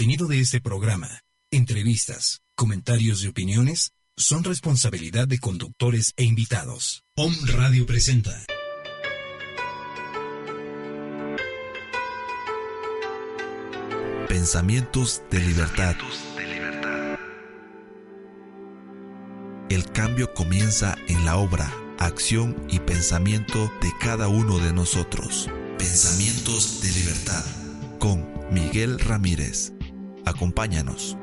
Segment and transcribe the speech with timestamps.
[0.00, 1.20] contenido de este programa,
[1.50, 7.04] entrevistas, comentarios y opiniones son responsabilidad de conductores e invitados.
[7.16, 8.46] Om Radio presenta.
[14.26, 15.96] Pensamientos de libertad.
[19.68, 25.50] El cambio comienza en la obra, acción y pensamiento de cada uno de nosotros.
[25.76, 27.44] Pensamientos de libertad
[27.98, 29.74] con Miguel Ramírez.
[30.24, 31.16] Acompáñanos.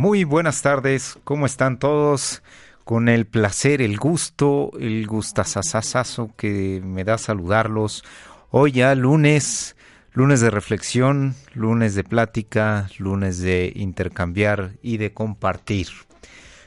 [0.00, 2.42] Muy buenas tardes, ¿cómo están todos?
[2.84, 8.02] Con el placer, el gusto, el gustazazazazo que me da saludarlos.
[8.50, 9.76] Hoy ya lunes,
[10.12, 15.88] lunes de reflexión, lunes de plática, lunes de intercambiar y de compartir.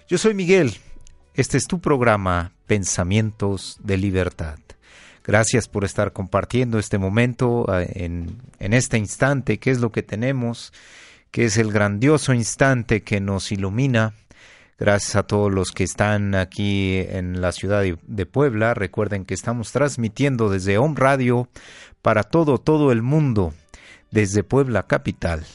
[0.07, 0.77] Yo soy Miguel,
[1.33, 4.62] este es tu programa Pensamientos de Libertad.
[5.23, 10.03] Gracias por estar compartiendo este momento eh, en, en este instante, que es lo que
[10.03, 10.73] tenemos,
[11.31, 14.13] que es el grandioso instante que nos ilumina.
[14.77, 18.73] Gracias a todos los que están aquí en la ciudad de Puebla.
[18.73, 21.47] Recuerden que estamos transmitiendo desde Home Radio
[22.01, 23.53] para todo, todo el mundo,
[24.11, 25.45] desde Puebla Capital.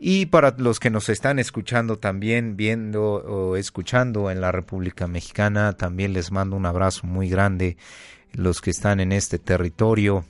[0.00, 5.72] Y para los que nos están escuchando también, viendo o escuchando en la República Mexicana,
[5.72, 7.76] también les mando un abrazo muy grande,
[8.32, 10.24] los que están en este territorio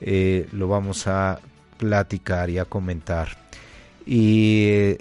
[0.00, 1.40] Eh, lo vamos a
[1.76, 3.28] platicar y a comentar.
[4.04, 4.98] Y eh,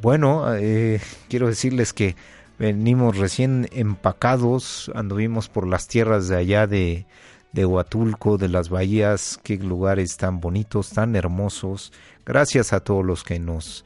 [0.00, 2.16] bueno, eh, quiero decirles que
[2.58, 7.06] venimos recién empacados, anduvimos por las tierras de allá de,
[7.52, 11.92] de Huatulco, de las bahías, qué lugares tan bonitos, tan hermosos.
[12.24, 13.84] Gracias a todos los que nos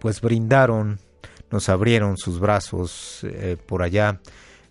[0.00, 0.98] pues brindaron,
[1.50, 4.20] nos abrieron sus brazos eh, por allá.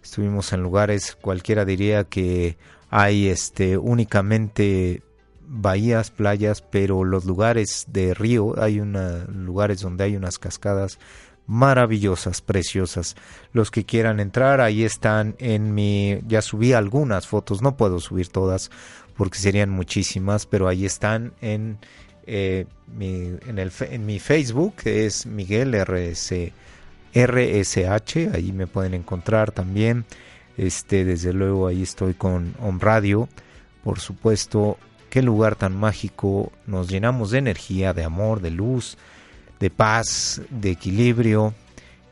[0.03, 2.57] Estuvimos en lugares, cualquiera diría que
[2.89, 5.03] hay este únicamente
[5.49, 10.99] bahías, playas, pero los lugares de río, hay una, lugares donde hay unas cascadas
[11.47, 13.15] maravillosas, preciosas.
[13.53, 18.29] Los que quieran entrar, ahí están en mi, ya subí algunas fotos, no puedo subir
[18.29, 18.69] todas
[19.17, 21.79] porque serían muchísimas, pero ahí están en
[22.31, 26.51] eh, mi, en, mi Facebook, es Miguel RS,
[27.15, 30.05] RSH, ahí me pueden encontrar también.
[30.55, 33.27] Este, desde luego ahí estoy con On Radio.
[33.83, 34.77] Por supuesto,
[35.09, 36.51] qué lugar tan mágico.
[36.67, 38.97] Nos llenamos de energía, de amor, de luz,
[39.59, 41.55] de paz, de equilibrio.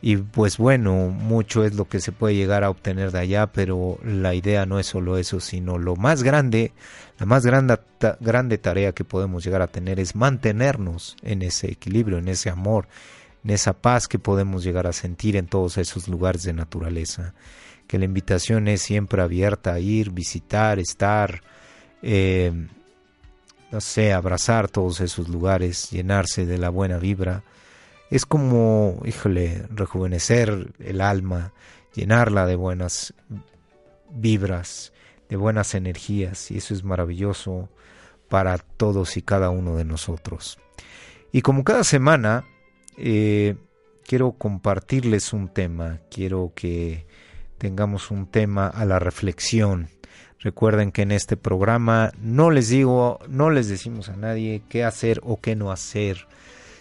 [0.02, 3.98] Y pues bueno, mucho es lo que se puede llegar a obtener de allá, pero
[4.04, 6.72] la idea no es solo eso, sino lo más grande,
[7.18, 12.28] la más grande, tarea que podemos llegar a tener es mantenernos en ese equilibrio, en
[12.28, 12.88] ese amor,
[13.44, 17.34] en esa paz que podemos llegar a sentir en todos esos lugares de naturaleza.
[17.88, 21.42] Que la invitación es siempre abierta a ir, visitar, estar,
[22.04, 22.52] eh,
[23.72, 27.42] no sé, abrazar todos esos lugares, llenarse de la buena vibra
[28.10, 31.54] es como, híjole, rejuvenecer el alma,
[31.94, 33.14] llenarla de buenas
[34.10, 34.94] vibras,
[35.30, 37.70] de buenas energías, y eso es maravilloso
[38.30, 40.58] para todos y cada uno de nosotros.
[41.32, 42.46] Y como cada semana,
[42.98, 43.56] eh,
[44.06, 47.06] quiero compartirles un tema, quiero que
[47.58, 49.90] tengamos un tema a la reflexión.
[50.40, 55.20] Recuerden que en este programa no les digo, no les decimos a nadie qué hacer
[55.24, 56.28] o qué no hacer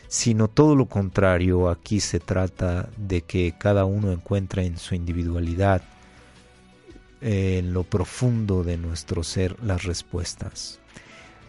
[0.08, 5.82] sino todo lo contrario, aquí se trata de que cada uno encuentre en su individualidad,
[7.20, 10.78] en lo profundo de nuestro ser, las respuestas,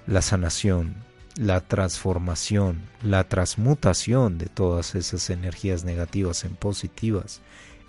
[0.07, 0.95] la sanación,
[1.37, 7.41] la transformación, la transmutación de todas esas energías negativas en positivas.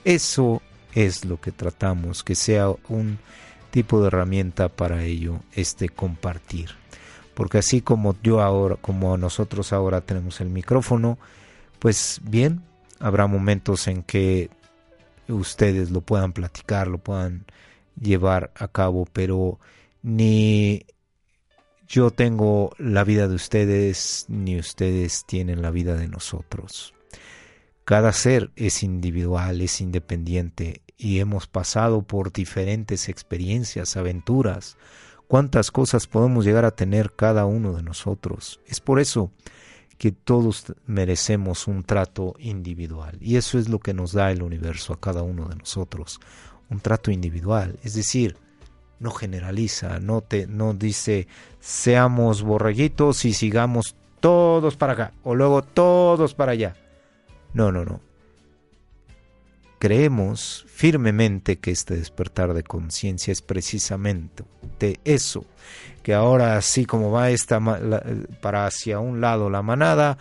[0.05, 0.61] Eso
[0.95, 3.19] es lo que tratamos, que sea un
[3.71, 6.71] tipo de herramienta para ello, este compartir.
[7.39, 11.19] Porque así como yo ahora, como nosotros ahora tenemos el micrófono,
[11.79, 12.63] pues bien,
[12.99, 14.51] habrá momentos en que
[15.29, 17.45] ustedes lo puedan platicar, lo puedan
[17.95, 19.61] llevar a cabo, pero
[20.03, 20.85] ni
[21.87, 26.93] yo tengo la vida de ustedes, ni ustedes tienen la vida de nosotros.
[27.85, 34.77] Cada ser es individual, es independiente y hemos pasado por diferentes experiencias, aventuras.
[35.29, 38.61] Cuántas cosas podemos llegar a tener cada uno de nosotros.
[38.67, 39.31] Es por eso
[39.99, 43.19] que todos merecemos un trato individual.
[43.21, 46.19] Y eso es lo que nos da el universo a cada uno de nosotros.
[46.71, 47.79] Un trato individual.
[47.83, 48.37] Es decir,
[49.01, 51.29] no generaliza, no, te, no dice
[51.61, 56.75] seamos borreguitos y sigamos todos para acá o luego todos para allá.
[57.53, 58.08] No, no, no.
[59.79, 64.45] Creemos firmemente que este despertar de conciencia es precisamente
[64.79, 65.45] de eso,
[66.03, 67.61] que ahora así como va esta
[68.41, 70.19] para hacia un lado la manada,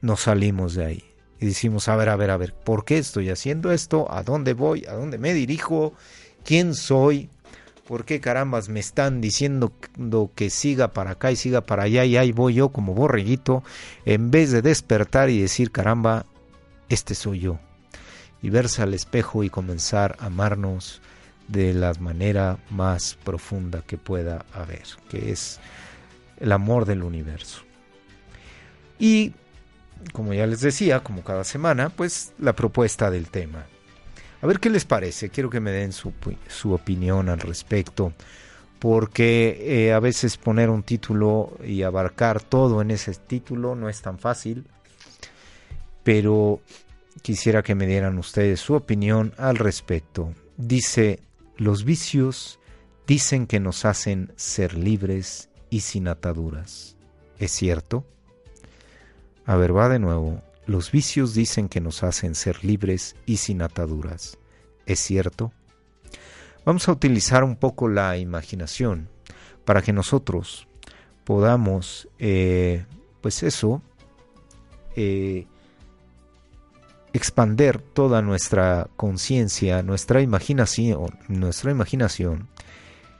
[0.00, 1.04] nos salimos de ahí
[1.40, 4.10] y decimos, a ver, a ver, a ver, ¿por qué estoy haciendo esto?
[4.10, 4.84] ¿A dónde voy?
[4.88, 5.92] ¿A dónde me dirijo?
[6.44, 7.28] ¿Quién soy?
[7.86, 9.72] ¿Por qué carambas me están diciendo
[10.34, 13.62] que siga para acá y siga para allá y ahí voy yo como borreguito?
[14.04, 16.26] En vez de despertar y decir, caramba,
[16.88, 17.58] este soy yo.
[18.46, 21.02] Y verse al espejo y comenzar a amarnos
[21.48, 25.58] de la manera más profunda que pueda haber, que es
[26.38, 27.62] el amor del universo.
[29.00, 29.32] Y,
[30.12, 33.66] como ya les decía, como cada semana, pues la propuesta del tema.
[34.40, 36.12] A ver qué les parece, quiero que me den su,
[36.72, 38.12] opinión al respecto,
[38.78, 44.02] porque eh, a veces poner un título y abarcar todo en ese título no es
[44.02, 44.68] tan fácil,
[46.04, 46.60] pero
[47.22, 50.32] quisiera que me dieran ustedes su opinión al respecto.
[50.56, 51.20] Dice,
[51.56, 52.58] los vicios
[53.06, 56.96] dicen que nos hacen ser libres y sin ataduras.
[57.38, 58.04] ¿Es cierto?
[59.44, 60.42] A ver, va de nuevo.
[60.66, 64.38] Los vicios dicen que nos hacen ser libres y sin ataduras.
[64.86, 65.52] ¿Es cierto?
[66.64, 69.08] Vamos a utilizar un poco la imaginación
[69.64, 70.66] para que nosotros
[71.24, 72.86] podamos, eh,
[73.20, 73.82] pues eso,
[74.96, 75.46] eh,
[77.16, 82.48] expander toda nuestra conciencia, nuestra imaginación, nuestra imaginación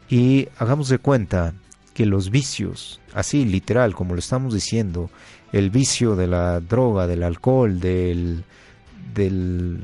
[0.09, 1.55] y hagamos de cuenta
[1.95, 5.11] que los vicios, así literal como lo estamos diciendo,
[5.53, 8.45] el vicio de la droga, del alcohol, del,
[9.15, 9.81] del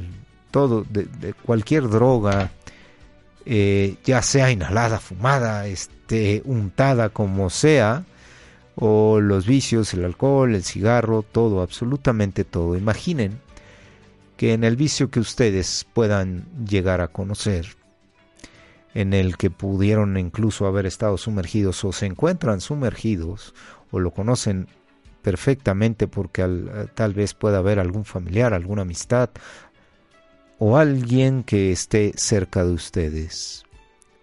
[0.50, 2.50] todo, de, cualquier droga,
[3.46, 8.04] eh, ya sea inhalada, fumada, este, untada, como sea,
[8.76, 12.76] o los vicios, el alcohol, el cigarro, todo, absolutamente todo.
[12.76, 13.40] Imaginen
[14.42, 17.76] que en el vicio que ustedes puedan llegar a conocer,
[18.92, 23.54] en el que pudieron incluso haber estado sumergidos o se encuentran sumergidos
[23.92, 24.66] o lo conocen
[25.22, 29.30] perfectamente porque eh, tal vez pueda haber algún familiar, alguna amistad
[30.58, 33.62] o alguien que esté cerca de ustedes.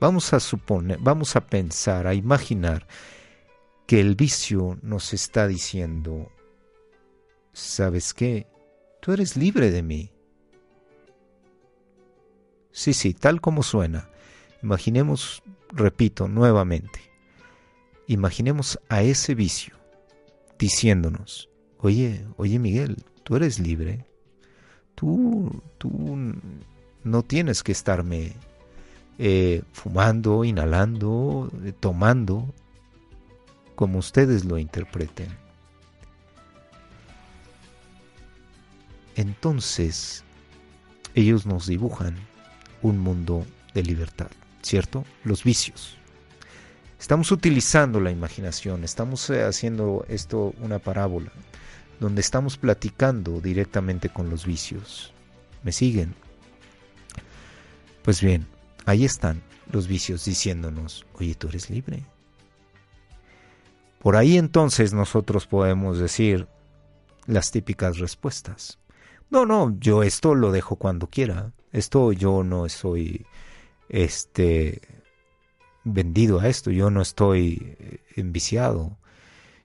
[0.02, 2.88] Vamos a suponer, vamos a pensar, a imaginar
[3.88, 6.30] que el vicio nos está diciendo,
[7.54, 8.48] ¿sabes qué?
[9.00, 10.12] Tú eres libre de mí.
[12.72, 14.10] Sí, sí, tal como suena.
[14.62, 17.00] Imaginemos, repito nuevamente,
[18.08, 19.76] imaginemos a ese vicio
[20.58, 24.06] diciéndonos, oye, oye Miguel, tú eres libre,
[24.96, 25.90] tú, tú
[27.04, 28.34] no tienes que estarme
[29.18, 32.54] eh, fumando, inhalando, eh, tomando,
[33.76, 35.30] como ustedes lo interpreten.
[39.20, 40.24] Entonces,
[41.14, 42.16] ellos nos dibujan
[42.82, 45.04] un mundo de libertad, ¿cierto?
[45.26, 45.98] Los vicios.
[46.98, 51.34] Estamos utilizando la imaginación, estamos eh, haciendo esto una parábola,
[52.00, 55.12] donde estamos platicando directamente con los vicios.
[55.64, 56.16] ¿Me siguen?
[58.04, 58.48] Pues bien,
[58.86, 62.06] ahí están los vicios diciéndonos, oye, tú eres libre.
[64.02, 66.48] Por ahí entonces nosotros podemos decir
[67.28, 68.80] las típicas respuestas.
[69.30, 71.52] No, no, yo esto lo dejo cuando quiera.
[71.72, 73.26] Esto yo no soy
[73.90, 74.82] este
[75.84, 78.98] vendido a esto, yo no estoy eh, enviciado,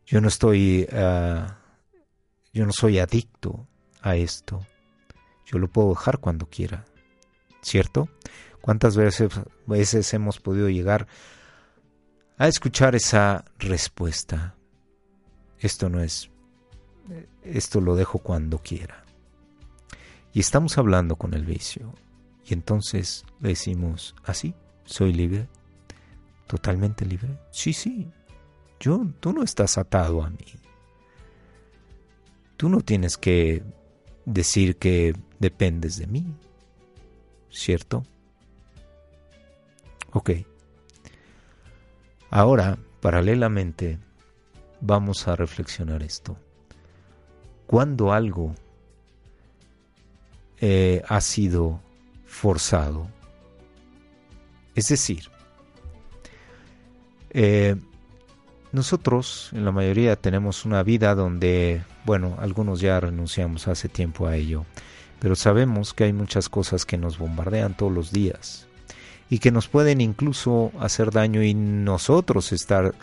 [0.06, 1.58] yo no estoy, ah,
[2.52, 3.66] yo no soy adicto
[4.02, 4.64] a esto,
[5.44, 6.84] yo lo puedo dejar cuando quiera,
[7.62, 8.08] ¿cierto?
[8.60, 9.30] ¿Cuántas veces,
[9.66, 11.06] veces hemos podido llegar
[12.38, 14.54] a escuchar esa respuesta?
[15.58, 16.30] Esto no es,
[17.42, 19.03] esto lo dejo cuando quiera.
[20.34, 21.94] Y estamos hablando con el vicio.
[22.44, 25.48] Y entonces le decimos, así, soy libre,
[26.46, 27.38] Totalmente libre.
[27.50, 28.06] Sí, sí.
[28.78, 30.44] Yo, tú no estás atado a mí.
[32.56, 33.62] Tú no tienes que
[34.24, 36.26] decir que dependes de mí.
[37.50, 38.04] ¿Cierto?
[40.12, 40.30] Ok.
[42.30, 43.98] Ahora, paralelamente,
[44.80, 46.36] vamos a reflexionar esto.
[47.66, 48.54] Cuando algo
[50.66, 51.78] eh, ha sido
[52.24, 53.06] forzado,
[54.74, 55.24] es decir,
[57.32, 57.76] eh,
[58.72, 64.36] nosotros en la mayoría tenemos una vida donde, bueno, algunos ya renunciamos hace tiempo a
[64.36, 64.64] ello,
[65.18, 68.66] pero sabemos que hay muchas cosas que nos bombardean todos los días
[69.28, 72.94] y que nos pueden incluso hacer daño y nosotros estar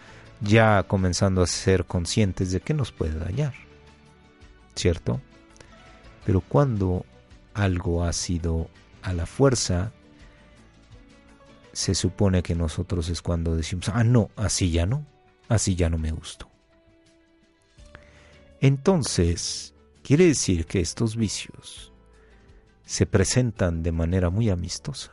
[0.42, 3.54] ya comenzando a ser conscientes de que nos puede dañar.
[4.74, 5.22] ¿Cierto?
[6.26, 7.06] Pero cuando
[7.54, 8.70] algo ha sido
[9.02, 9.92] a la fuerza,
[11.74, 15.06] se supone que nosotros es cuando decimos, ah, no, así ya no,
[15.48, 16.50] así ya no me gustó.
[18.60, 21.92] Entonces, quiere decir que estos vicios
[22.86, 25.12] se presentan de manera muy amistosa.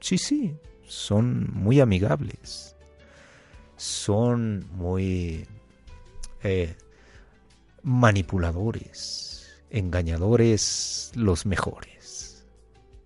[0.00, 2.74] Sí, sí, son muy amigables,
[3.76, 5.46] son muy
[6.42, 6.74] eh,
[7.82, 9.29] manipuladores,
[9.70, 12.46] engañadores los mejores.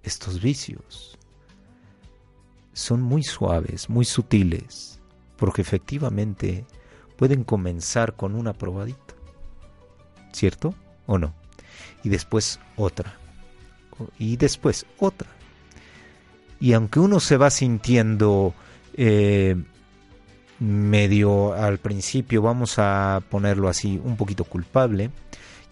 [0.02, 1.18] Estos vicios
[2.72, 5.00] son muy suaves, muy sutiles,
[5.36, 6.66] porque efectivamente
[7.16, 9.14] pueden comenzar con una probadita,
[10.32, 10.74] ¿cierto
[11.06, 11.34] o no?
[12.02, 13.16] Y después otra,
[14.18, 15.28] y después otra.
[16.60, 18.54] Y aunque uno se va sintiendo
[18.94, 19.56] eh,
[20.58, 25.10] medio al principio, vamos a ponerlo así, un poquito culpable,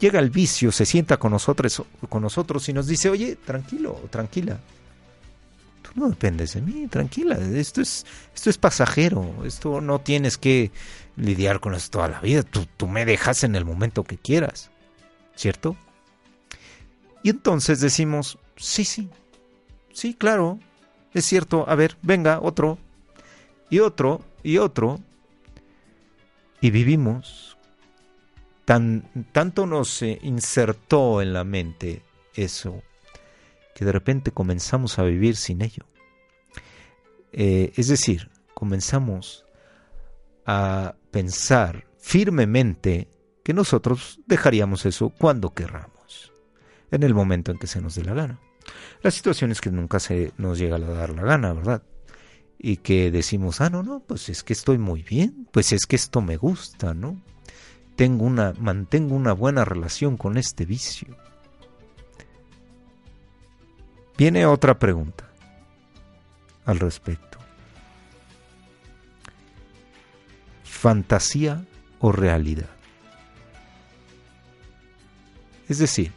[0.02, 4.59] llega el vicio, se sienta con nosotros, con nosotros y nos dice, oye, tranquilo, tranquila,
[5.94, 8.04] no dependes de mí, tranquila, esto es,
[8.35, 10.73] esto es pasajero, esto no tienes que
[11.16, 14.73] lidiar con esto toda la vida, tú, tú me dejas en el momento que quieras,
[15.37, 15.76] ¿cierto?
[17.23, 19.09] Y entonces decimos, sí, sí,
[19.92, 20.59] sí, claro,
[21.14, 22.76] es cierto, a ver, venga, otro,
[23.71, 24.99] y otro, y otro,
[26.61, 27.51] y vivimos.
[28.64, 32.02] Tan, tanto nos insertó en la mente
[32.35, 32.83] eso
[33.75, 35.85] que de repente comenzamos a vivir sin ello.
[37.33, 39.45] Eh, es decir, comenzamos
[40.45, 43.09] a pensar firmemente
[43.42, 46.33] que nosotros dejaríamos eso cuando querramos,
[46.90, 48.40] en el momento en que se nos dé la gana.
[49.02, 51.83] La situación es que nunca se nos llega a dar la gana, ¿verdad?
[52.59, 55.97] Y que decimos, ah, no, no, pues es que estoy muy bien, pues es que
[55.97, 57.21] esto me gusta, ¿no?
[57.96, 61.16] Tengo una, mantengo una buena relación con este vicio.
[64.16, 65.28] Viene otra pregunta
[66.64, 67.38] al respecto.
[70.64, 71.64] ¿Fantasía
[72.00, 72.70] o realidad?
[75.68, 76.12] Es decir,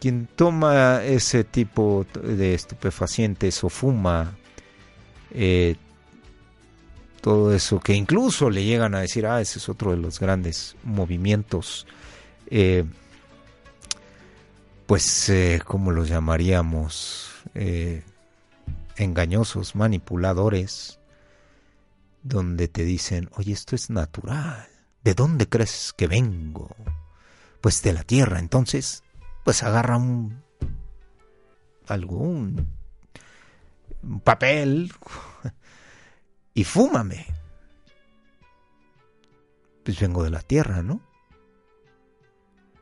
[0.00, 4.36] quien toma ese tipo de estupefacientes o fuma
[5.30, 5.76] eh,
[7.26, 10.76] todo eso, que incluso le llegan a decir, ah, ese es otro de los grandes
[10.84, 11.84] movimientos
[12.48, 12.84] eh,
[14.86, 17.32] pues, eh, ¿cómo los llamaríamos?
[17.56, 18.04] Eh,
[18.94, 21.00] engañosos, manipuladores,
[22.22, 24.68] donde te dicen, oye, esto es natural,
[25.02, 26.76] ¿de dónde crees que vengo?
[27.60, 29.02] Pues de la tierra, entonces,
[29.42, 30.44] pues agarra un,
[31.88, 32.68] algún
[34.22, 34.92] papel
[36.56, 37.26] y fúmame.
[39.84, 41.02] Pues vengo de la tierra, ¿no?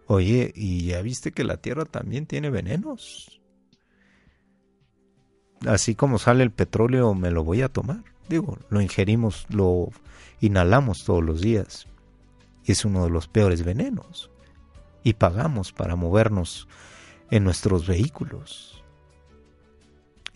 [0.07, 3.43] Oye, ¿y ya viste que la tierra también tiene venenos?
[5.67, 8.05] Así como sale el petróleo, me lo voy a tomar.
[8.29, 9.89] Digo, lo ingerimos, lo
[10.41, 11.89] inhalamos todos los días.
[12.65, 14.31] Es uno de los peores venenos.
[15.03, 16.69] Y pagamos para movernos
[17.33, 18.85] en nuestros vehículos.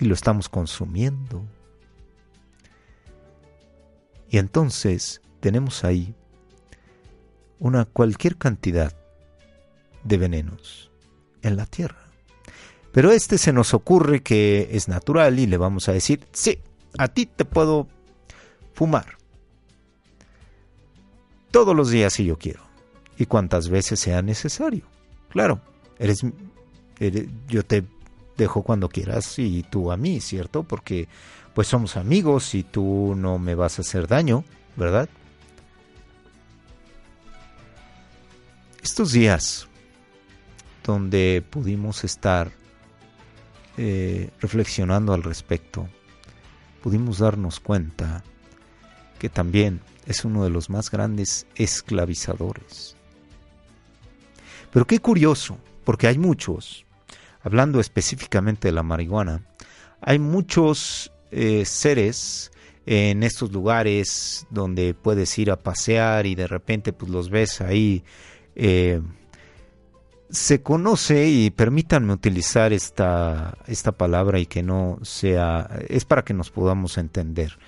[0.00, 1.44] Y lo estamos consumiendo.
[4.30, 6.14] Y entonces tenemos ahí
[7.58, 8.94] una cualquier cantidad
[10.04, 10.90] de venenos
[11.42, 12.08] en la tierra.
[12.92, 16.58] Pero este se nos ocurre que es natural y le vamos a decir, sí,
[16.98, 17.86] a ti te puedo
[18.74, 19.18] fumar.
[21.50, 22.62] Todos los días si yo quiero.
[23.16, 24.84] Y cuantas veces sea necesario.
[25.28, 25.60] Claro,
[25.98, 26.22] eres,
[27.48, 27.84] yo te
[28.36, 30.62] dejo cuando quieras y tú a mí, ¿cierto?
[30.62, 31.08] Porque
[31.58, 34.44] pues somos amigos y tú no me vas a hacer daño,
[34.76, 35.08] ¿verdad?
[38.80, 39.66] Estos días
[40.84, 42.52] donde pudimos estar
[43.76, 45.88] eh, reflexionando al respecto,
[46.80, 48.22] pudimos darnos cuenta
[49.18, 52.94] que también es uno de los más grandes esclavizadores.
[54.72, 56.86] Pero qué curioso, porque hay muchos,
[57.42, 59.42] hablando específicamente de la marihuana,
[60.00, 62.50] hay muchos eh, seres
[62.86, 68.02] en estos lugares donde puedes ir a pasear y de repente pues los ves ahí.
[68.54, 69.00] Eh,
[70.30, 76.34] se conoce, y permítanme utilizar esta, esta palabra y que no sea, es para que
[76.34, 77.58] nos podamos entender,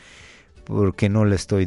[0.64, 1.66] porque no la estoy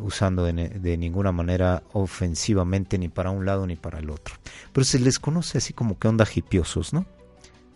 [0.00, 4.34] usando de, ninguna manera ofensivamente ni para un lado ni para el otro.
[4.72, 7.06] Pero se les conoce así como que onda hipiosos, ¿no?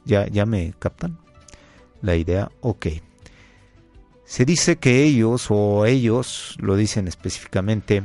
[0.04, 1.18] ¿Ya, ya me captan?
[2.02, 2.86] La idea, ok.
[4.30, 8.04] Se dice que ellos, o ellos lo dicen específicamente,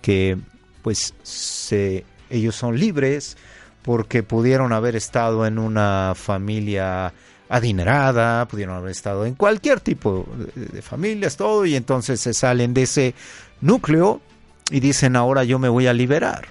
[0.00, 0.38] que
[0.80, 3.36] pues se, ellos son libres,
[3.82, 7.12] porque pudieron haber estado en una familia
[7.50, 12.84] adinerada, pudieron haber estado en cualquier tipo de, familias, todo, y entonces se salen de
[12.84, 13.14] ese
[13.60, 14.22] núcleo
[14.70, 16.48] y dicen ahora yo me voy a liberar.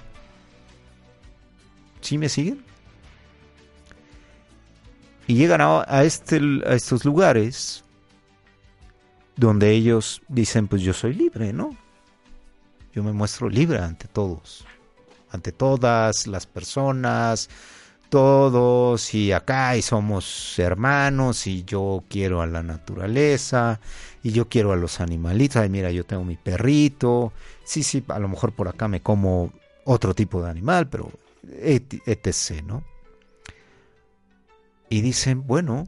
[2.02, 2.62] ¿Sí me siguen?
[5.26, 7.82] Y llegan a, este, a estos lugares
[9.38, 11.74] donde ellos dicen, pues yo soy libre, ¿no?
[12.92, 14.66] Yo me muestro libre ante todos
[15.30, 17.48] ante todas las personas,
[18.08, 23.80] todos y acá y somos hermanos y yo quiero a la naturaleza
[24.22, 27.32] y yo quiero a los animalitos, ay mira yo tengo mi perrito,
[27.64, 29.52] sí, sí, a lo mejor por acá me como
[29.84, 31.10] otro tipo de animal, pero
[31.50, 32.84] etc, ¿no?
[34.90, 35.86] Y dicen, bueno,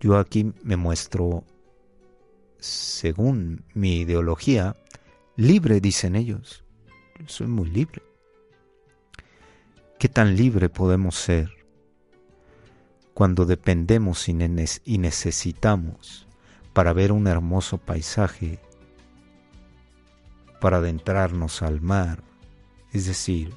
[0.00, 1.44] yo aquí me muestro,
[2.64, 4.76] según mi ideología,
[5.36, 6.64] libre, dicen ellos.
[7.26, 8.02] Soy muy libre.
[9.98, 11.50] ¿Qué tan libre podemos ser
[13.12, 16.26] cuando dependemos y necesitamos
[16.72, 18.58] para ver un hermoso paisaje,
[20.60, 22.24] para adentrarnos al mar?
[22.92, 23.52] Es decir,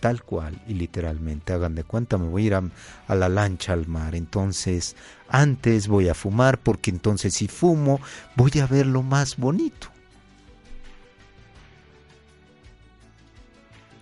[0.00, 3.86] tal cual y literalmente, hagan de cuenta, me voy a ir a, la lancha al
[3.86, 4.96] mar, entonces
[5.28, 8.00] antes voy a fumar porque entonces si fumo
[8.36, 9.88] voy a ver lo más bonito.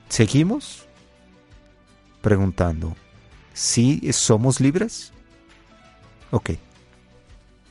[0.09, 0.89] ¿Seguimos?
[2.21, 2.97] preguntando,
[3.55, 5.13] ¿si somos libres?
[6.31, 6.51] Ok,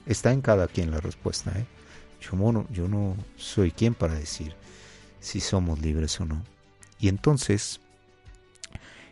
[0.06, 1.52] está en cada quien la respuesta.
[1.52, 1.66] ¿eh?
[2.22, 4.56] Yo, yo no soy quien para decir
[5.20, 6.44] si somos libres o no.
[7.00, 7.80] Y entonces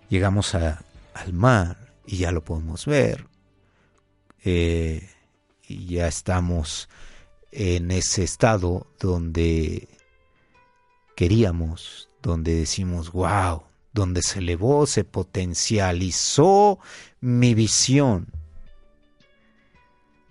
[0.09, 3.27] llegamos al mar y ya lo podemos ver.
[4.43, 5.09] Eh,
[5.67, 6.89] y ya estamos
[7.51, 9.87] en ese estado donde
[11.15, 13.63] queríamos, donde decimos, wow,
[13.93, 16.79] donde se elevó, se potencializó
[17.21, 18.27] mi visión.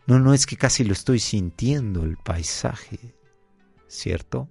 [0.07, 3.15] No, no es que casi lo estoy sintiendo el paisaje,
[3.89, 4.49] ¿cierto?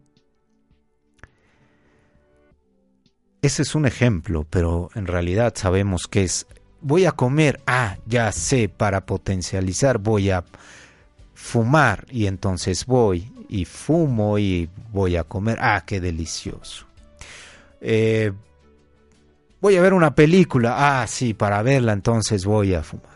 [3.43, 6.47] Ese es un ejemplo, pero en realidad sabemos que es,
[6.81, 10.43] voy a comer, ah, ya sé, para potencializar voy a
[11.35, 16.87] fumar y entonces voy y fumo y voy a comer, ah, qué delicioso.
[17.79, 18.31] Eh,
[19.63, 20.75] Voy a ver una película.
[21.01, 23.07] Ah, sí, para verla entonces voy a fumar.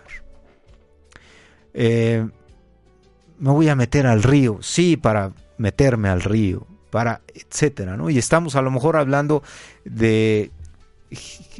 [1.73, 2.25] Eh,
[3.39, 4.59] me voy a meter al río.
[4.61, 6.65] Sí, para meterme al río.
[6.89, 8.09] Para, etcétera, ¿no?
[8.09, 9.43] Y estamos a lo mejor hablando
[9.85, 10.51] de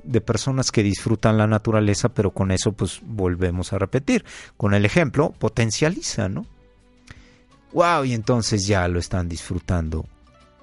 [0.04, 4.26] de personas que disfrutan la naturaleza, pero con eso pues volvemos a repetir.
[4.58, 6.46] Con el ejemplo, potencializa, ¿no?
[7.72, 10.06] Wow, y entonces ya lo están disfrutando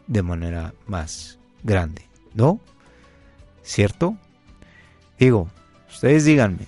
[0.06, 2.02] de manera más grande,
[2.34, 2.60] ¿no?
[3.64, 4.16] ¿cierto?
[5.18, 5.48] Digo,
[5.88, 6.66] ustedes díganme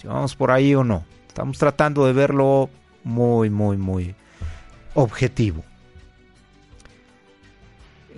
[0.00, 1.04] si vamos por ahí o no.
[1.28, 2.68] Estamos tratando de verlo
[3.04, 4.14] muy, muy, muy
[4.94, 5.62] objetivo.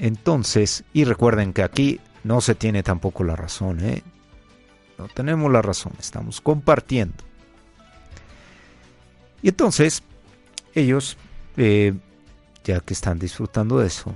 [0.01, 4.03] Entonces, y recuerden que aquí no se tiene tampoco la razón, ¿eh?
[4.97, 7.23] No tenemos la razón, estamos compartiendo.
[9.43, 10.03] Y entonces,
[10.75, 11.19] ellos,
[11.59, 11.93] eh,
[12.65, 14.15] ya que están disfrutando de eso,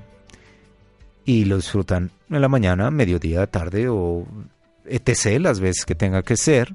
[1.26, 4.26] y lo disfrutan en la mañana, mediodía, tarde o
[4.86, 5.38] etc.
[5.38, 6.74] las veces que tenga que ser,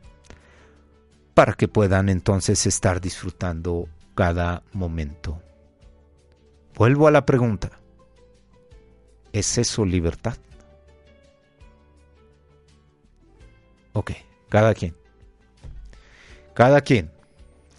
[1.33, 5.41] para que puedan entonces estar disfrutando cada momento.
[6.75, 7.78] Vuelvo a la pregunta.
[9.33, 10.37] ¿Es eso libertad?
[13.93, 14.11] Ok,
[14.49, 14.95] cada quien.
[16.53, 17.11] Cada quien.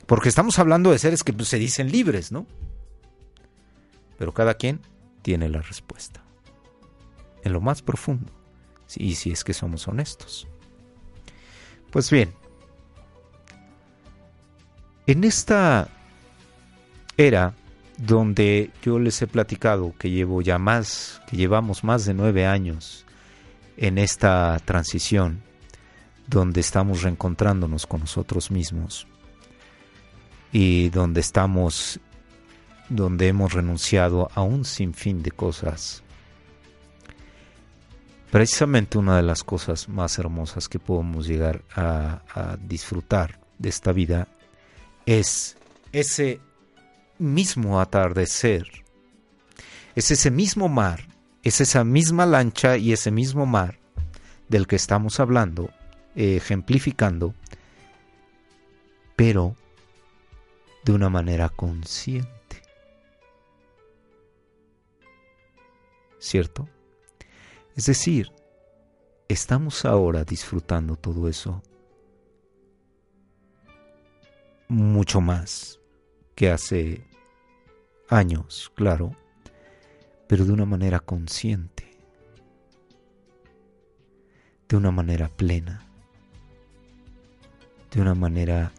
[0.07, 2.47] Porque estamos hablando de seres que pues, se dicen libres, ¿no?
[4.19, 4.81] Pero cada quien
[5.23, 6.23] tiene la respuesta
[7.43, 8.31] en lo más profundo,
[8.97, 10.47] y si es que somos honestos.
[11.91, 12.35] Pues bien,
[15.07, 15.89] en esta
[17.17, 17.55] era
[18.01, 23.05] donde yo les he platicado que llevo ya más, que llevamos más de nueve años
[23.77, 25.43] en esta transición,
[26.27, 29.07] donde estamos reencontrándonos con nosotros mismos
[30.51, 32.01] y donde estamos,
[32.89, 36.03] donde hemos renunciado a un sinfín de cosas.
[38.31, 43.93] Precisamente una de las cosas más hermosas que podemos llegar a, a disfrutar de esta
[43.93, 44.29] vida
[45.05, 45.59] es
[45.93, 46.41] ese
[47.21, 48.67] mismo atardecer,
[49.95, 51.07] es ese mismo mar,
[51.43, 53.79] es esa misma lancha y ese mismo mar
[54.49, 55.71] del que estamos hablando,
[56.17, 57.35] ejemplificando,
[59.17, 59.55] pero
[60.85, 62.31] de una manera consciente.
[66.19, 66.69] ¿Cierto?
[67.77, 68.33] Es decir,
[69.29, 71.63] estamos ahora disfrutando todo eso
[74.69, 75.81] mucho más
[76.35, 77.10] que hace
[78.11, 79.15] años, claro,
[80.27, 81.97] pero de una manera consciente,
[84.69, 85.83] de una manera plena,
[87.91, 88.73] de una manera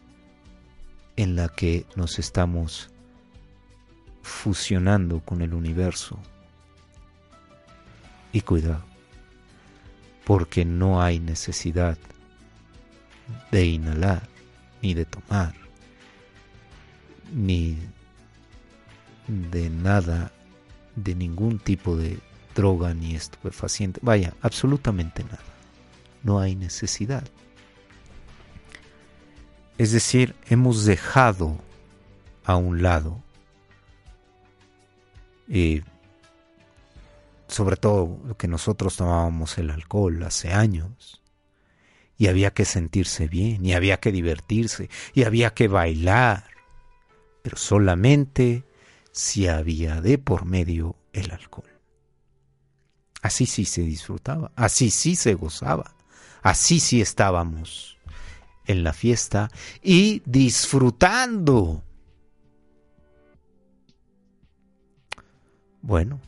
[1.16, 2.90] en la que nos estamos
[4.22, 6.18] fusionando con el universo.
[8.32, 8.84] Y cuidado,
[10.24, 11.98] porque no hay necesidad
[13.50, 14.26] de inhalar
[14.80, 15.54] ni de tomar
[17.32, 17.78] ni
[19.32, 20.32] de nada,
[20.96, 22.18] de ningún tipo de
[22.54, 24.00] droga ni estupefaciente.
[24.02, 25.42] Vaya, absolutamente nada.
[26.22, 27.24] No hay necesidad.
[29.78, 31.58] Es decir, hemos dejado
[32.44, 33.22] a un lado,
[35.48, 35.82] y
[37.48, 41.20] sobre todo lo que nosotros tomábamos el alcohol hace años,
[42.18, 46.44] y había que sentirse bien, y había que divertirse, y había que bailar,
[47.42, 48.64] pero solamente
[49.12, 51.70] si había de por medio el alcohol.
[53.20, 55.94] Así sí se disfrutaba, así sí se gozaba,
[56.42, 57.98] así sí estábamos
[58.66, 61.84] en la fiesta y disfrutando.
[65.82, 66.20] Bueno,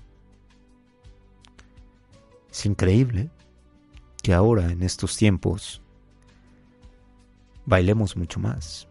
[2.51, 3.31] es increíble
[4.23, 5.81] que ahora en estos tiempos
[7.67, 8.89] bailemos mucho más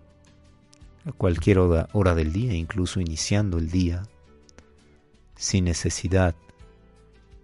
[1.06, 4.04] a cualquier hora, hora del día, incluso iniciando el día,
[5.36, 6.36] sin necesidad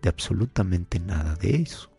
[0.02, 1.90] de absolutamente nada de eso.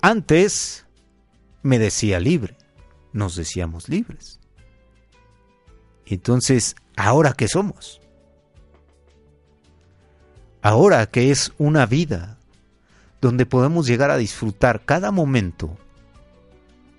[0.00, 0.86] Antes
[1.62, 2.56] me decía libre,
[3.12, 4.38] nos decíamos libres.
[6.06, 8.00] Entonces, ¿ahora qué somos?
[10.60, 12.38] Ahora que es una vida
[13.20, 15.76] donde podemos llegar a disfrutar cada momento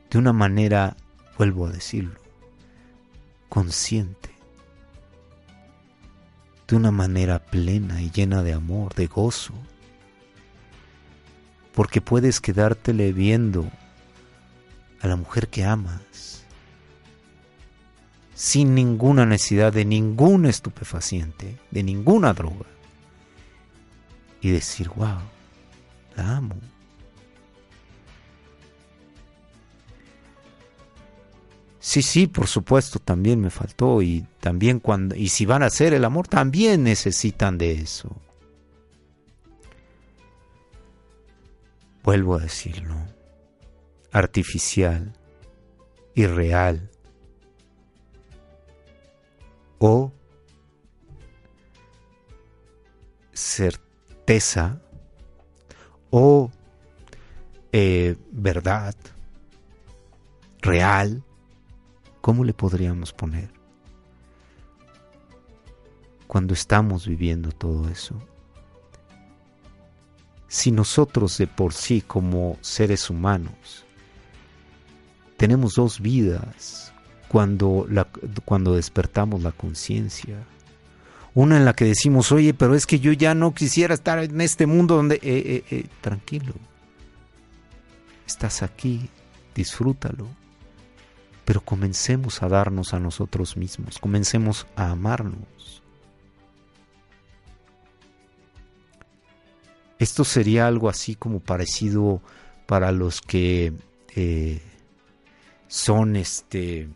[0.10, 0.98] de una manera
[1.38, 2.20] vuelvo a decirlo,
[3.50, 4.30] consciente,
[6.68, 9.54] de una manera plena y llena de amor, de gozo,
[11.74, 13.70] porque puedes quedártele viendo
[15.02, 16.44] a la mujer que amas,
[18.34, 22.66] sin ninguna necesidad de ningún estupefaciente, de ninguna droga,
[24.42, 25.20] y decir, wow,
[26.16, 26.56] la amo
[31.86, 35.94] Sí, sí, por supuesto, también me faltó y también cuando y si van a hacer
[35.94, 38.10] el amor también necesitan de eso.
[42.04, 42.96] Vuelvo a decirlo.
[44.12, 45.14] Artificial,
[46.16, 46.90] irreal
[49.78, 50.12] o
[53.32, 54.82] certeza
[56.10, 56.50] o
[57.72, 58.96] eh, verdad
[60.64, 61.24] real
[62.26, 63.52] ¿Cómo le podríamos poner?
[66.26, 68.20] Cuando estamos viviendo todo eso.
[70.48, 73.86] Si nosotros de por sí como seres humanos
[75.38, 76.92] tenemos dos vidas
[77.28, 77.88] cuando,
[78.44, 80.48] cuando despertamos la conciencia,
[81.36, 84.42] una en la que decimos, oye, pero es que yo ya no quisiera estar en
[84.42, 85.18] este mundo donde...
[85.18, 86.56] Eh, eh, eh, tranquilo,
[88.26, 89.12] estás aquí,
[89.54, 90.28] disfrútalo
[91.46, 95.84] pero comencemos a darnos a nosotros mismos, comencemos a amarnos.
[100.00, 102.22] Esto sería algo así como parecido
[102.66, 103.74] para los que
[104.16, 104.62] eh,
[105.68, 106.90] son este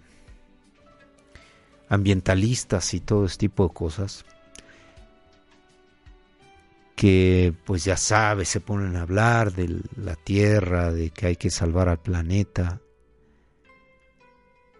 [1.88, 4.26] ambientalistas y todo este tipo de cosas
[6.96, 11.50] que pues ya sabes, se ponen a hablar de la tierra, de que hay que
[11.50, 12.82] salvar al planeta,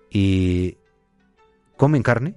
[0.10, 0.78] y
[1.78, 2.36] comen carne,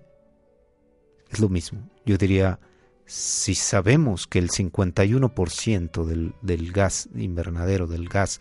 [1.30, 1.88] es lo mismo.
[2.04, 2.58] Yo diría,
[3.06, 8.40] si sabemos que el 51% del, del gas invernadero, del gas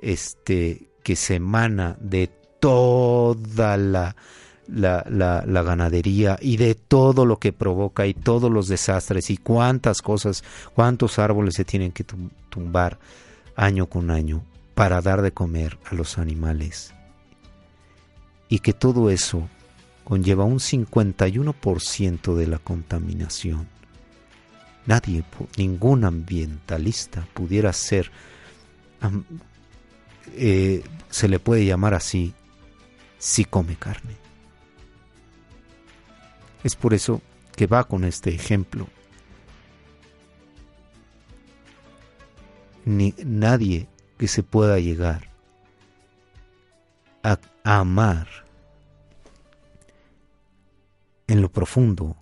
[0.00, 4.16] este, que se emana de toda la,
[4.66, 10.02] la, la, ganadería y de todo lo que provoca y todos los desastres y cuántas
[10.02, 12.04] cosas, cuántos árboles se tienen que
[12.50, 12.98] tumbar
[13.56, 16.94] año con año para dar de comer a los animales.
[18.48, 19.48] Y que todo eso
[20.04, 23.68] conlleva un 51% de la contaminación.
[24.86, 25.22] Nadie,
[25.58, 28.10] ningún ambientalista pudiera ser,
[30.34, 32.32] eh, se le puede llamar así,
[33.18, 34.16] si come carne.
[36.64, 37.20] Es por eso
[37.54, 38.86] que va con este ejemplo.
[42.84, 45.28] Ni, nadie que se pueda llegar
[47.22, 47.38] a,
[47.76, 48.28] amar
[51.26, 52.16] en lo profundo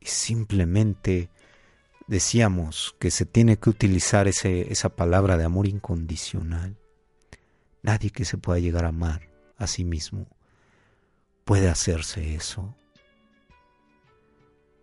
[0.00, 1.28] y simplemente
[2.06, 6.76] decíamos que se tiene que utilizar ese, esa palabra de amor incondicional.
[7.82, 10.26] Nadie que se pueda llegar a amar a sí mismo
[11.44, 12.74] puede hacerse eso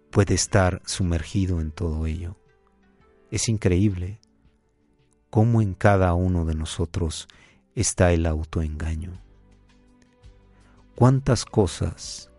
[0.09, 2.35] puede estar sumergido en todo ello.
[3.31, 4.19] Es increíble
[5.29, 7.27] cómo en cada uno de nosotros
[7.75, 9.28] está el autoengaño.
[10.99, 12.29] Cuántas cosas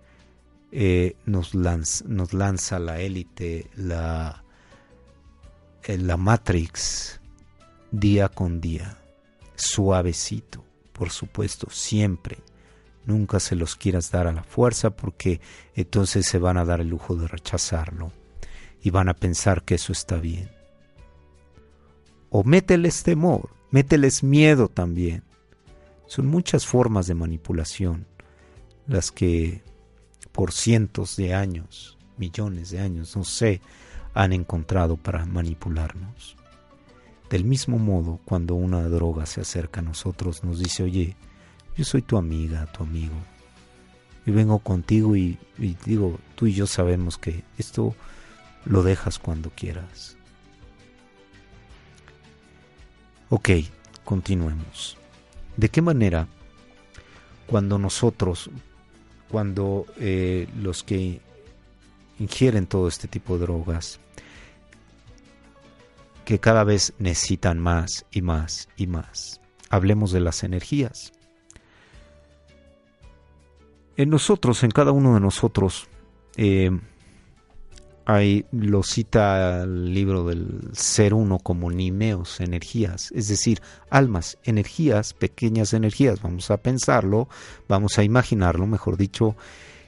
[0.71, 4.45] eh, nos, lanza la élite, la,
[5.85, 7.21] eh, la Matrix,
[7.91, 8.99] día con día,
[9.57, 12.43] suavecito, por supuesto, siempre
[13.07, 15.41] Nunca se los quieras dar a la fuerza porque
[15.75, 18.13] entonces se van a dar el lujo de rechazarlo
[18.83, 20.51] y van a pensar que eso está bien.
[22.29, 25.25] O mételes temor, mételes miedo también.
[26.07, 28.07] Son muchas formas de manipulación
[28.87, 29.63] las que
[30.33, 33.61] por cientos de años, millones de años, no sé,
[34.15, 36.37] han encontrado para manipularnos.
[37.29, 41.17] Del mismo modo, cuando una droga se acerca a nosotros, nos dice, oye,
[41.77, 43.15] yo soy tu amiga, tu amigo.
[44.27, 45.39] Y vengo contigo y,
[45.85, 47.95] digo, tú y yo sabemos que esto
[48.65, 50.17] lo dejas cuando quieras.
[53.31, 53.51] Ok,
[54.05, 54.99] continuemos.
[55.57, 56.27] ¿De qué manera
[57.47, 58.51] cuando nosotros,
[59.31, 61.21] cuando eh, los que
[62.19, 64.01] ingieren todo este tipo de drogas,
[66.25, 71.13] que cada vez necesitan más y más y más, hablemos de las energías.
[73.97, 75.89] En nosotros, en cada uno de nosotros,
[76.37, 76.71] eh,
[78.15, 85.15] hay, lo cita el libro del ser uno como nimeos, energías, es decir, almas, energías,
[85.15, 87.29] pequeñas energías, vamos a pensarlo,
[87.69, 89.37] vamos a imaginarlo, mejor dicho,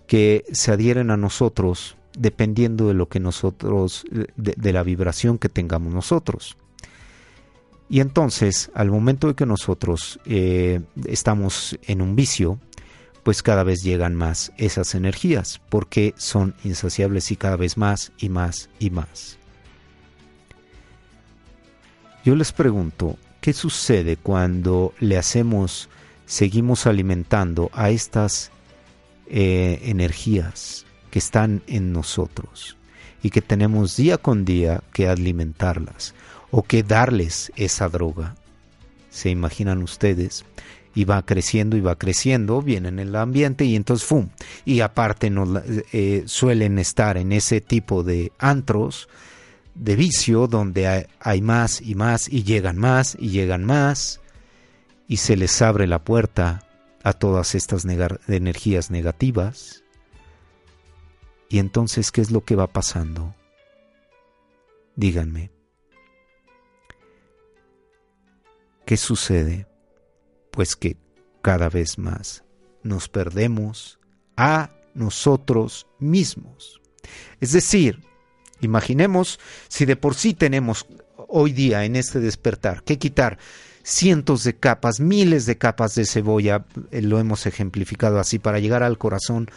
[0.06, 4.04] que se adhieren a nosotros dependiendo de lo que nosotros,
[4.37, 6.56] de, la vibración que tengamos nosotros.
[7.88, 12.58] Y entonces, al momento de que nosotros eh, estamos en un vicio,
[13.22, 18.28] pues cada vez llegan más esas energías, porque son insaciables y cada vez más y
[18.28, 19.38] más y más.
[22.24, 25.88] Yo les pregunto, ¿qué sucede cuando le hacemos,
[26.26, 28.50] seguimos alimentando a estas
[29.26, 32.76] eh, energías que están en nosotros
[33.22, 36.14] y que tenemos día con día que alimentarlas
[36.50, 38.37] o que darles esa droga?
[39.11, 40.44] ¿Se imaginan ustedes?
[40.94, 44.28] Y va creciendo y va creciendo, viene en el ambiente y entonces ¡fum!
[44.64, 45.33] Y aparte
[45.92, 49.09] eh, suelen estar en ese tipo de antros
[49.74, 54.20] de vicio donde hay, más y más y llegan más y llegan más
[55.09, 56.68] y se les abre la puerta
[57.02, 57.85] a todas estas
[58.28, 59.83] energías negativas.
[61.48, 63.35] Y entonces, ¿qué es lo que va pasando?
[64.96, 65.50] Díganme.
[68.87, 69.66] ¿Qué sucede?
[70.52, 70.96] Pues que
[71.42, 72.44] cada vez más
[72.84, 73.98] nos perdemos
[74.36, 76.80] a nosotros mismos.
[77.40, 78.00] Es decir,
[78.60, 80.86] imaginemos si de por sí tenemos
[81.16, 83.38] hoy día en este despertar que quitar
[83.82, 88.82] cientos de capas, miles de capas de cebolla, eh, lo hemos ejemplificado así, para llegar
[88.82, 89.50] al corazón,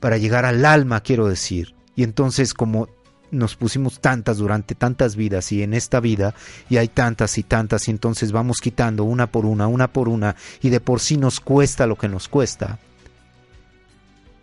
[0.00, 1.74] para llegar al alma, quiero decir.
[1.94, 2.88] Y entonces como
[3.30, 6.34] nos pusimos tantas durante tantas vidas y en esta vida
[6.68, 10.36] y hay tantas y tantas y entonces vamos quitando una por una, una por una
[10.62, 12.78] y de por sí nos cuesta lo que nos cuesta.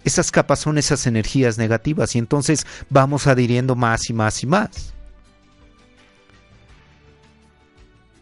[0.03, 4.93] Esas capas son esas energías negativas y entonces vamos adhiriendo más y más y más.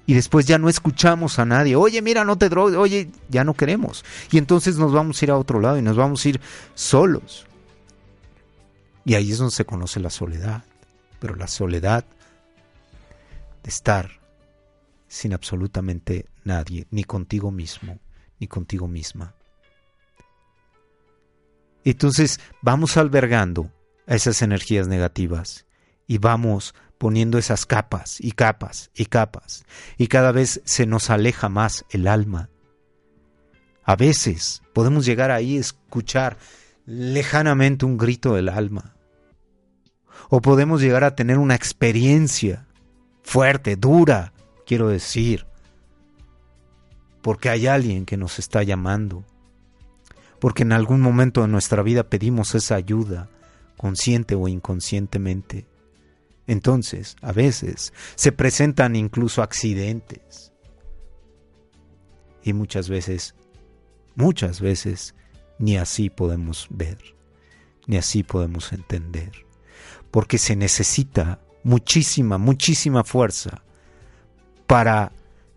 [0.05, 1.75] Y después ya no escuchamos a nadie.
[1.75, 2.75] Oye, mira, no te drogues.
[2.75, 4.03] Oye, ya no queremos.
[4.31, 6.41] Y entonces nos vamos a ir a otro lado y nos vamos a ir
[6.75, 7.47] solos.
[9.05, 10.63] Y ahí es donde se conoce la soledad.
[11.19, 12.05] Pero la soledad
[13.63, 14.21] de estar
[15.07, 17.99] sin absolutamente nadie, ni contigo mismo,
[18.39, 19.35] ni contigo misma.
[21.83, 23.71] Entonces vamos albergando
[24.07, 25.65] a esas energías negativas
[26.07, 29.65] y vamos poniendo esas capas y capas y capas
[29.97, 32.49] y cada vez se nos aleja más el alma.
[33.83, 36.37] A veces podemos llegar ahí a escuchar
[36.85, 38.95] lejanamente un grito del alma.
[40.29, 42.67] O podemos llegar a tener una experiencia
[43.23, 44.33] fuerte, dura,
[44.65, 45.45] quiero decir,
[47.21, 49.25] porque hay alguien que nos está llamando,
[50.39, 53.29] porque en algún momento de nuestra vida pedimos esa ayuda,
[53.77, 55.67] consciente o inconscientemente.
[56.47, 60.51] Entonces, a veces se presentan incluso accidentes.
[62.43, 63.35] Y muchas veces,
[64.15, 65.13] muchas veces,
[65.61, 66.97] ni así podemos ver,
[67.85, 69.45] ni así podemos entender.
[70.09, 73.61] Porque se necesita muchísima, muchísima fuerza
[74.65, 75.11] para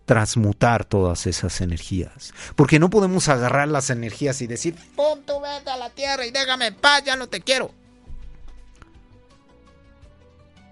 [0.05, 2.33] transmutar todas esas energías.
[2.55, 6.67] Porque no podemos agarrar las energías y decir, punto, vete a la tierra y déjame
[6.67, 7.71] en paz, ya no te quiero.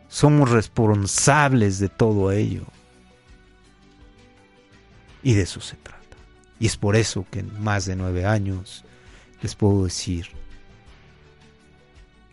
[0.08, 2.66] Somos responsables de todo ello.
[5.24, 6.00] Y de eso se trata.
[6.60, 8.86] Y es por eso que en más de nueve años
[9.44, 10.30] les puedo decir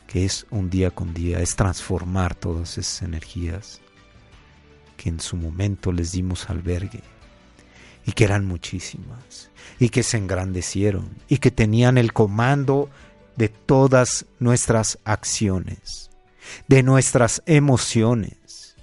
[0.06, 3.80] que es un día con día, es transformar todas esas energías
[4.96, 7.02] que en su momento les dimos albergue
[8.06, 12.88] y que eran muchísimas y que se engrandecieron y que tenían el comando
[13.36, 16.10] de todas nuestras acciones
[16.68, 18.76] de nuestras emociones.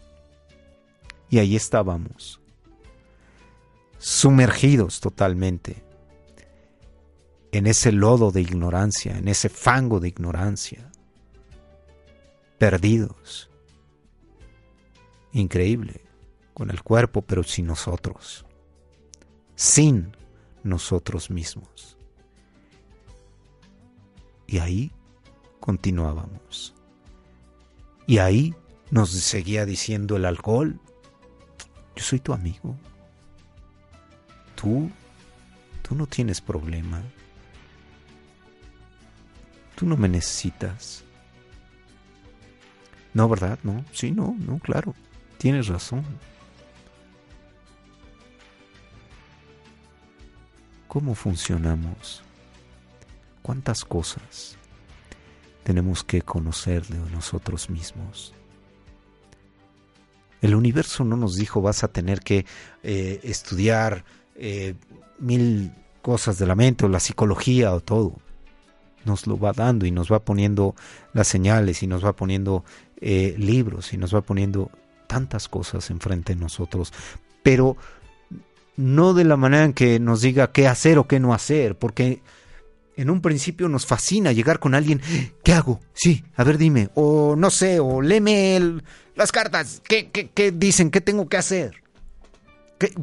[1.29, 2.39] Y ahí estábamos,
[3.97, 5.83] sumergidos totalmente
[7.57, 10.91] en ese lodo de ignorancia, en ese fango de ignorancia,
[12.59, 13.49] perdidos.
[15.31, 16.05] Increíble,
[16.53, 18.45] con el cuerpo, pero sin nosotros,
[19.55, 20.15] sin
[20.61, 21.97] nosotros mismos.
[24.45, 24.91] Y ahí
[25.59, 26.75] continuábamos.
[28.05, 28.53] Y ahí
[28.91, 30.79] nos seguía diciendo el alcohol,
[31.95, 32.75] yo soy tu amigo.
[34.53, 34.91] Tú,
[35.81, 37.01] tú no tienes problema.
[39.77, 41.05] Tú no me necesitas.
[43.13, 43.57] No, ¿verdad?
[43.63, 44.93] No, sí, no, no, claro.
[45.37, 46.03] Tienes razón.
[50.89, 52.21] ¿Cómo funcionamos?
[53.41, 54.57] ¿Cuántas cosas?
[55.67, 58.33] tenemos que conocer de nosotros mismos.
[60.41, 62.45] El universo no nos dijo vas a tener que
[62.83, 64.75] eh, estudiar eh,
[65.19, 68.15] mil cosas de la mente o la psicología o todo.
[69.07, 70.75] Nos lo va dando y nos va poniendo
[71.13, 72.63] las señales y nos va poniendo
[73.01, 74.69] eh, libros y nos va poniendo
[75.07, 76.93] tantas cosas enfrente de nosotros.
[77.41, 77.77] Pero
[78.75, 82.21] no de la manera en que nos diga qué hacer o qué no hacer, porque
[82.95, 85.01] en un principio nos fascina llegar con alguien,
[85.43, 85.79] ¿qué hago?
[85.93, 88.81] Sí, a ver dime, o no sé, o léeme
[89.15, 90.91] las cartas, ¿Qué, ¿Qué, dicen?
[90.91, 91.83] ¿Qué tengo que hacer?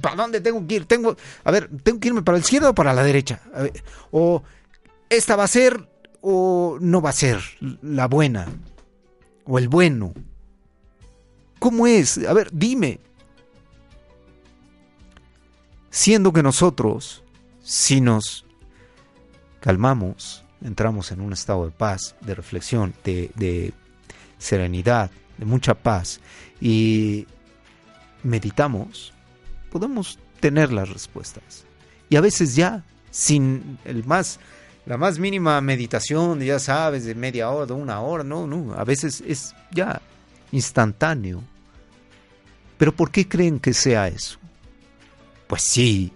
[0.00, 0.84] ¿Para dónde tengo que ir?
[0.86, 3.40] Tengo, a ver, ¿tengo que irme para la izquierda o para la derecha?
[4.12, 4.42] o
[5.10, 5.88] esta va a ser
[6.26, 7.38] o no va a ser
[7.82, 8.46] la buena
[9.44, 10.14] o el bueno.
[11.58, 12.16] ¿Cómo es?
[12.26, 12.98] A ver, dime.
[15.90, 17.22] Siendo que nosotros,
[17.62, 18.46] si nos
[19.60, 23.74] calmamos, entramos en un estado de paz, de reflexión, de,
[24.38, 26.20] serenidad, de mucha paz
[26.58, 27.26] y
[28.22, 29.12] meditamos,
[29.70, 31.66] podemos tener las respuestas.
[32.08, 34.40] Y a veces ya, sin el más,
[34.86, 38.84] la más mínima meditación, ya sabes, de media hora, de una hora, no, no, a
[38.84, 40.00] veces es ya
[40.52, 41.42] instantáneo.
[42.76, 44.38] Pero ¿por qué creen que sea eso?
[45.46, 46.12] Pues sí,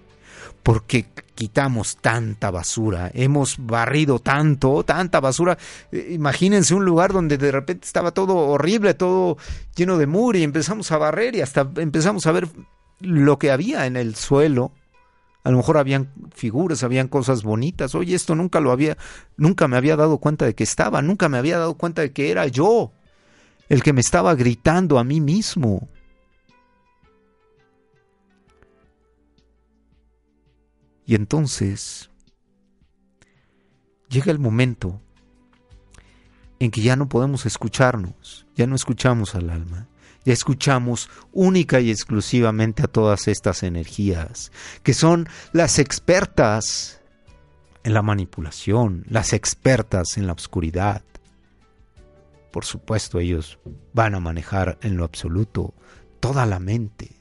[0.62, 5.56] porque quitamos tanta basura, hemos barrido tanto, tanta basura.
[5.92, 9.38] Eh, imagínense un lugar donde de repente estaba todo horrible, todo
[9.77, 12.48] lleno de muro y empezamos a barrer y hasta empezamos a ver
[13.00, 14.73] lo que había en el suelo.
[15.49, 17.94] A lo mejor habían figuras, habían cosas bonitas.
[17.94, 18.99] Oye, esto nunca lo había,
[19.38, 22.31] nunca me había dado cuenta de que estaba, nunca me había dado cuenta de que
[22.31, 22.92] era yo
[23.71, 25.88] el que me estaba gritando a mí mismo.
[31.07, 32.11] Y entonces
[34.11, 35.01] llega el momento
[36.59, 39.88] en que ya no podemos escucharnos, ya no escuchamos al alma,
[40.33, 44.52] escuchamos única y exclusivamente a todas estas energías,
[44.83, 47.00] que son las expertas
[47.85, 51.02] en la manipulación, las expertas en la oscuridad.
[52.50, 53.58] por supuesto, ellos
[53.92, 55.74] van a manejar en lo absoluto
[56.18, 57.14] toda la mente.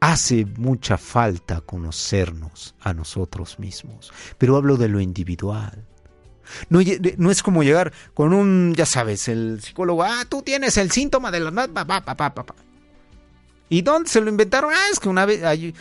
[0.00, 5.89] Hace mucha falta conocernos a nosotros mismos, pero hablo de lo individual.
[6.68, 11.30] No, es como llegar con un, ya sabes, el psicólogo, ah, tú tienes el síntoma
[11.30, 11.50] de la...
[11.68, 12.44] Pa, pa, pa,
[13.72, 14.72] ¿Y dónde se lo inventaron?
[14.74, 15.72] Ah, es que una vez hay,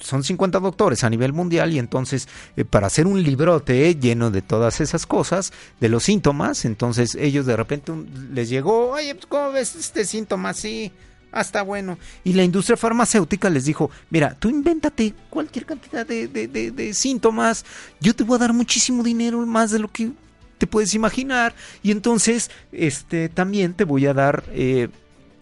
[0.00, 4.42] son 50 doctores a nivel mundial y entonces eh, para hacer un librote lleno de
[4.42, 7.92] todas esas cosas, de los síntomas, entonces ellos de repente
[8.32, 10.54] les llegó, oye, pues, ¿cómo ves este síntoma?
[10.54, 10.90] Sí,
[11.34, 11.98] ah, bueno.
[12.22, 17.64] Y la industria farmacéutica les dijo, mira, tú invéntate cualquier cantidad de, de, síntomas,
[18.00, 20.12] yo te voy a dar muchísimo dinero, más de lo que
[20.58, 24.44] te puedes imaginar, y entonces este, también te voy a dar...
[24.52, 24.88] Eh,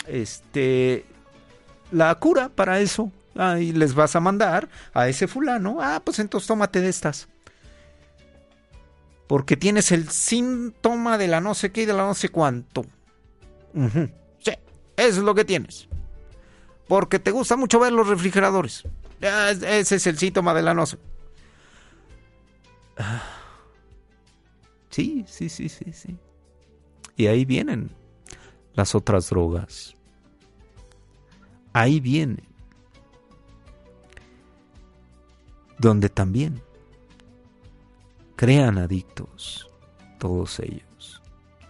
[0.07, 1.05] este
[1.91, 3.13] la cura para eso.
[3.35, 5.79] Ahí les vas a mandar a ese fulano.
[5.81, 7.29] Ah, pues entonces tómate de estas.
[9.27, 12.85] Porque tienes el síntoma de la no sé qué y de la no sé cuánto.
[15.07, 15.89] Eso es lo que tienes.
[16.89, 18.85] Porque te gusta mucho ver los refrigeradores.
[19.21, 20.99] Ese es el síntoma de la no sé.
[24.91, 26.19] Sí, sí, sí, sí, sí.
[27.17, 27.91] Y ahí vienen
[28.75, 29.97] las otras drogas
[31.73, 32.43] ahí viene,
[35.79, 36.63] donde también
[38.37, 39.69] crean adictos,
[40.19, 41.23] todos ellos.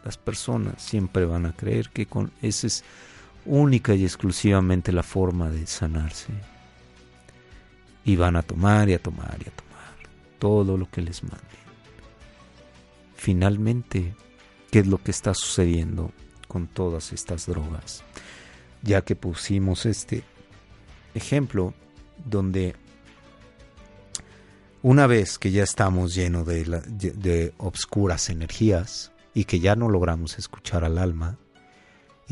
[0.05, 2.85] Las personas siempre van a creer que con esa es
[3.45, 6.32] única y exclusivamente la forma de sanarse.
[8.05, 9.93] Y van a tomar y a tomar y a tomar
[10.38, 11.40] todo lo que les manden.
[13.14, 14.14] Finalmente,
[14.70, 16.11] ¿qué es lo que está sucediendo
[16.49, 18.03] con todas estas drogas?
[18.82, 20.24] ya que pusimos este
[21.14, 21.72] ejemplo
[22.24, 22.74] donde
[24.82, 30.38] una vez que ya estamos llenos de, de obscuras energías y que ya no logramos
[30.38, 31.38] escuchar al alma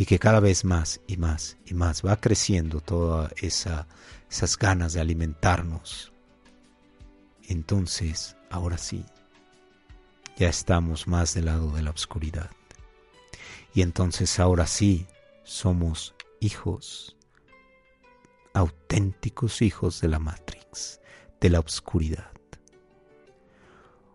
[0.01, 3.87] y que cada vez más y más y más va creciendo todas esa,
[4.31, 6.11] esas ganas de alimentarnos,
[7.47, 9.05] entonces ahora sí,
[10.39, 12.49] ya estamos más del lado de la oscuridad.
[13.75, 15.07] Y entonces ahora sí
[15.43, 17.15] somos hijos,
[18.55, 20.99] auténticos hijos de la Matrix,
[21.43, 22.31] de la oscuridad.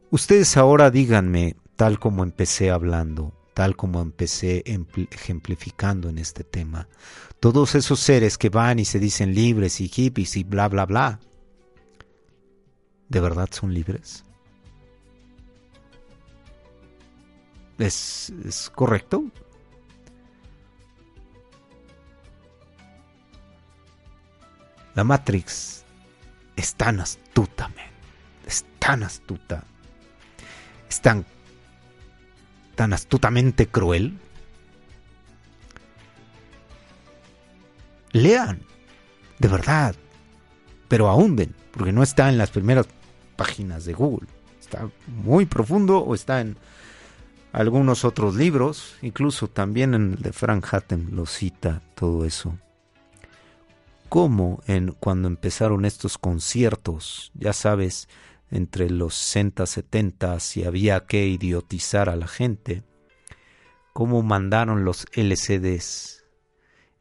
[0.09, 6.89] Ustedes ahora díganme, tal como empecé hablando, tal como empecé ejemplificando en este tema,
[7.39, 11.19] todos esos seres que van y se dicen libres y hippies y bla, bla, bla,
[13.07, 14.25] ¿de verdad son libres?
[17.77, 19.23] ¿Es, es correcto?
[24.95, 25.85] La Matrix
[26.57, 27.71] es tan astuta,
[28.45, 29.63] es tan astuta,
[30.89, 31.25] es tan,
[32.75, 34.19] tan astutamente cruel.
[38.11, 38.61] Lean,
[39.39, 39.95] de verdad,
[40.87, 42.87] pero ahunden, porque no está en las primeras
[43.35, 44.27] páginas de Google.
[44.59, 46.57] Está muy profundo o está en
[47.51, 52.57] algunos otros libros, incluso también en el de Frank Hatem lo cita todo eso
[54.15, 58.07] cómo en, cuando empezaron estos conciertos, ya sabes,
[58.55, 62.83] entre los 60, 70, si había que idiotizar a la gente,
[63.93, 66.23] cómo mandaron los LCDs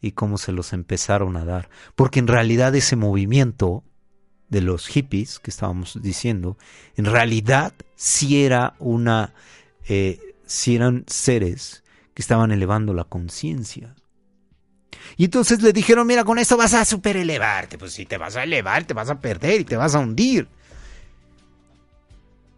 [0.00, 1.70] y cómo se los empezaron a dar.
[1.94, 3.84] Porque en realidad ese movimiento
[4.48, 6.58] de los hippies que estábamos diciendo,
[6.96, 9.32] en realidad sí era una,
[9.88, 11.84] eh, sí eran seres
[12.14, 13.94] que estaban elevando la conciencia.
[15.16, 17.78] Y entonces le dijeron, mira, con esto vas a super elevarte.
[17.78, 20.48] Pues si te vas a elevar, te vas a perder y te vas a hundir.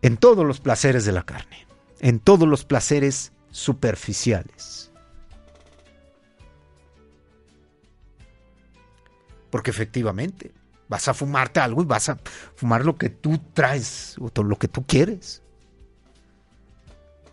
[0.07, 1.67] En todos los placeres de la carne.
[1.99, 4.93] En todos los placeres superficiales.
[9.51, 10.53] Porque efectivamente,
[10.87, 12.21] vas a fumarte algo y vas a
[12.55, 15.43] fumar lo que tú traes o lo que tú quieres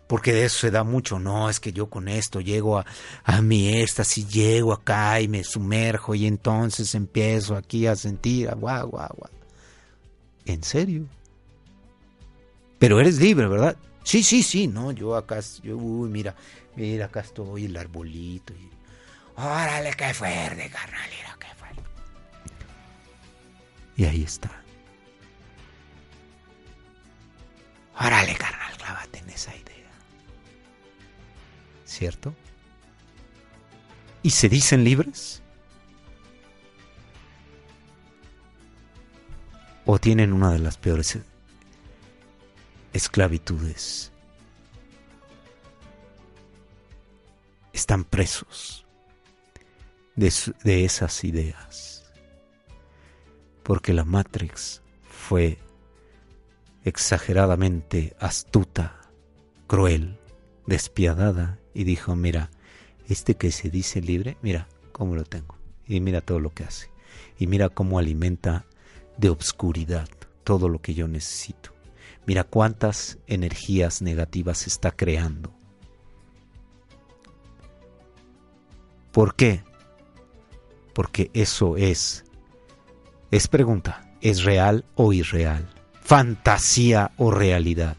[0.08, 2.84] porque de eso se da mucho, no, es que yo con esto llego a,
[3.24, 8.88] a mi éxtasis, llego acá y me sumerjo y entonces empiezo aquí a sentir, guau,
[8.90, 9.30] guau, guau.
[10.44, 11.06] ¿En serio?
[12.84, 13.78] Pero eres libre, ¿verdad?
[14.02, 16.34] Sí, sí, sí, no, yo acá, yo, uy, mira,
[16.76, 18.52] mira, acá estoy, el arbolito.
[18.52, 18.68] Y,
[19.36, 21.82] órale, qué fuerte, carnal, mira, qué fuerte.
[23.96, 24.50] Y ahí está.
[27.98, 29.90] Órale, carnal, clávate en esa idea.
[31.86, 32.34] ¿cierto?
[34.22, 35.40] ¿Y se dicen libres?
[39.86, 41.18] ¿O tienen una de las peores
[42.94, 44.12] esclavitudes
[47.72, 48.86] están presos
[50.14, 52.04] de, esas ideas.
[53.64, 55.58] Porque la Matrix fue
[56.84, 59.00] exageradamente astuta,
[59.66, 60.18] cruel,
[60.66, 62.50] despiadada y dijo, mira,
[63.08, 66.90] este que se dice libre, mira cómo lo tengo y mira todo lo que hace
[67.38, 68.66] y mira cómo alimenta
[69.16, 70.08] de obscuridad
[70.44, 71.73] todo lo que yo necesito.
[72.26, 75.54] Mira cuántas energías negativas está creando.
[79.12, 79.62] ¿Por qué?
[80.92, 82.24] Porque eso es.
[83.30, 85.68] Es pregunta, ¿es real o irreal?
[86.00, 87.96] ¿Fantasía o realidad?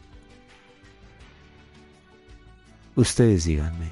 [2.96, 3.92] Ustedes díganme,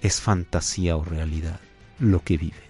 [0.00, 1.60] ¿es fantasía o realidad
[2.00, 2.60] lo que viven?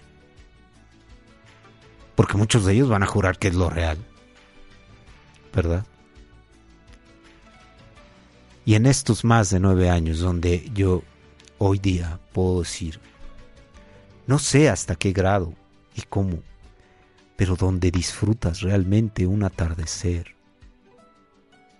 [2.15, 3.97] Porque muchos de ellos van a jurar que es lo real.
[5.53, 5.85] ¿Verdad?
[8.65, 11.03] Y en estos más de nueve años donde yo
[11.59, 12.99] hoy día puedo decir,
[14.25, 15.53] no sé hasta qué grado
[15.95, 16.39] y cómo,
[17.35, 20.35] pero donde disfrutas realmente un atardecer,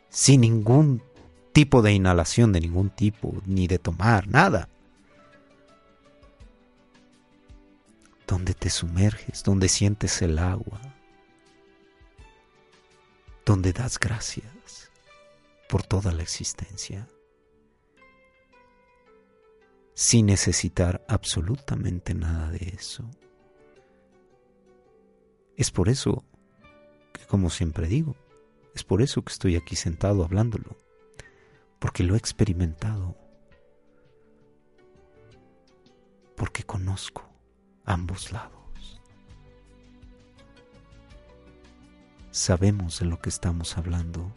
[0.09, 1.01] sin ningún
[1.53, 4.69] tipo de inhalación de ningún tipo, ni de tomar, nada.
[8.27, 10.79] Donde te sumerges, donde sientes el agua,
[13.43, 14.55] donde das gracias
[15.76, 17.05] por toda la existencia,
[19.93, 23.03] sin necesitar absolutamente nada de eso.
[25.57, 26.23] Es por eso
[27.11, 28.15] que, como siempre digo,
[28.73, 30.78] es por eso que estoy aquí sentado hablándolo
[31.80, 33.17] porque lo he experimentado,
[36.38, 37.28] porque conozco
[37.84, 39.01] ambos lados.
[42.32, 44.32] Sabemos de lo que estamos hablando,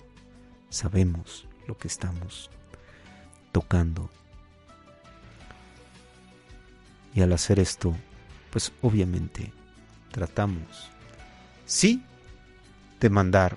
[0.70, 2.50] sabemos lo que estamos
[3.52, 4.10] tocando.
[7.14, 7.96] Y al hacer esto,
[8.50, 9.52] pues obviamente
[10.12, 10.90] tratamos,
[11.66, 12.02] sí,
[13.00, 13.56] de mandar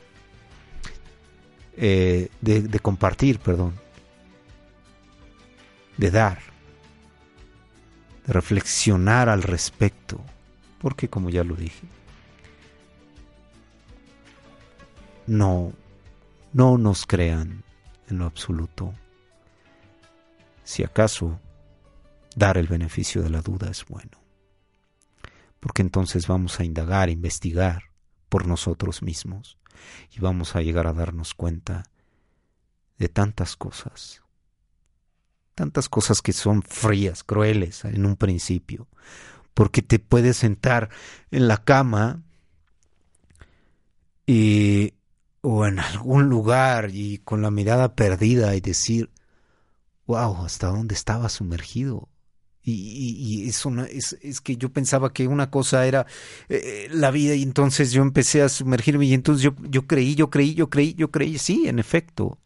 [1.78, 3.74] eh, de, compartir, perdón,
[5.97, 6.39] de dar,
[8.28, 10.20] de reflexionar al respecto,
[10.80, 11.88] porque como ya lo dije,
[15.28, 15.72] no,
[16.54, 17.64] no nos crean
[18.10, 18.93] en lo absoluto.
[20.64, 21.39] Si acaso
[22.36, 24.18] dar el beneficio de la duda es bueno,
[25.60, 27.84] porque entonces vamos a indagar, investigar
[28.30, 29.58] por nosotros mismos
[30.12, 31.84] y vamos a llegar a darnos cuenta
[32.97, 34.22] de tantas cosas,
[35.56, 38.88] tantas cosas que son frías, crueles en un principio,
[39.54, 40.89] porque te puedes sentar
[41.32, 42.22] en la cama
[44.26, 44.93] y
[45.42, 49.10] o en algún lugar y con la mirada perdida y decir,
[50.06, 52.08] wow, ¿hasta dónde estaba sumergido?
[52.64, 56.06] Y, eso es, es, que yo pensaba que una cosa era
[56.48, 60.30] eh, la vida y entonces yo empecé a sumergirme y entonces yo, yo creí, yo
[60.30, 62.38] creí, yo creí, yo creí, sí, en efecto.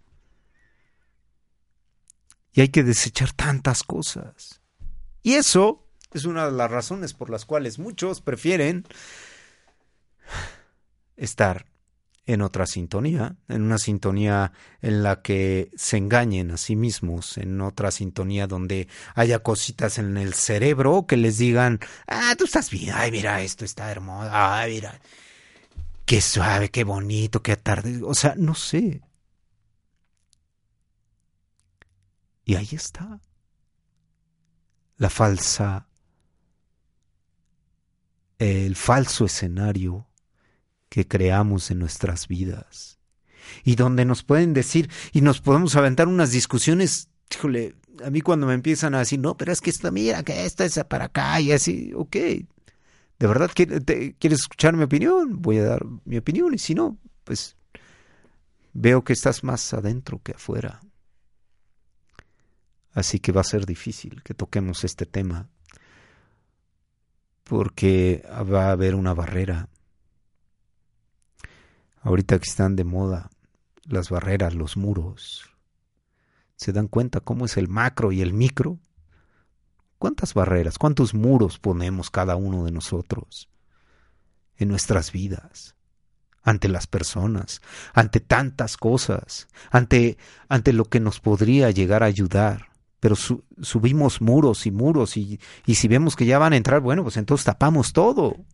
[2.54, 4.62] Y hay que desechar tantas cosas.
[5.22, 8.86] Y eso es una de las razones por las cuales muchos prefieren
[11.18, 11.66] estar
[12.28, 14.52] en otra sintonía, en una sintonía
[14.82, 20.18] en la que se engañen a sí mismos, en otra sintonía donde haya cositas en
[20.18, 24.74] el cerebro que les digan, ah, tú estás bien, ay, mira, esto está hermoso, ay,
[24.76, 25.00] mira,
[26.06, 29.02] qué suave, qué bonito, qué tarde, o sea, no sé.
[32.44, 33.20] Y ahí está
[34.98, 35.88] la falsa,
[38.40, 40.08] el falso escenario
[40.96, 43.00] que creamos en nuestras vidas.
[43.66, 48.48] Y donde nos pueden decir y nos podemos aventar unas discusiones, híjole, a mí cuando
[48.48, 51.42] me empiezan a decir, no, pero es que esta, mira, que esta es para acá
[51.42, 55.42] y así, ok, ¿de verdad quieres escuchar mi opinión?
[55.42, 57.58] Voy a dar mi opinión y si no, pues
[58.72, 60.80] veo que estás más adentro que afuera.
[62.94, 65.50] Así que va a ser difícil que toquemos este tema
[67.44, 69.68] porque va a haber una barrera
[72.06, 73.32] Ahorita que están de moda
[73.84, 75.50] las barreras, los muros,
[76.56, 78.78] ¿se dan cuenta cómo es el macro y el micro?
[79.98, 83.50] ¿Cuántas barreras, cuántos muros ponemos cada uno de nosotros
[84.58, 85.76] en nuestras vidas?
[86.44, 87.60] ante las personas,
[87.96, 92.68] ante tantas cosas, ante, ante lo que nos podría llegar a ayudar.
[93.00, 97.02] Pero subimos muros y muros y, y si vemos que ya van a entrar, bueno,
[97.02, 98.46] pues entonces tapamos todo.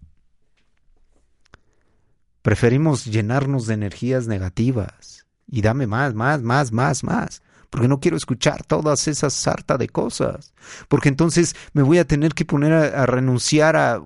[2.41, 8.17] Preferimos llenarnos de energías negativas y dame más, más, más, más, más, porque no quiero
[8.17, 10.53] escuchar todas esas sarta de cosas,
[10.87, 14.01] porque entonces me voy a tener que poner a, renunciar a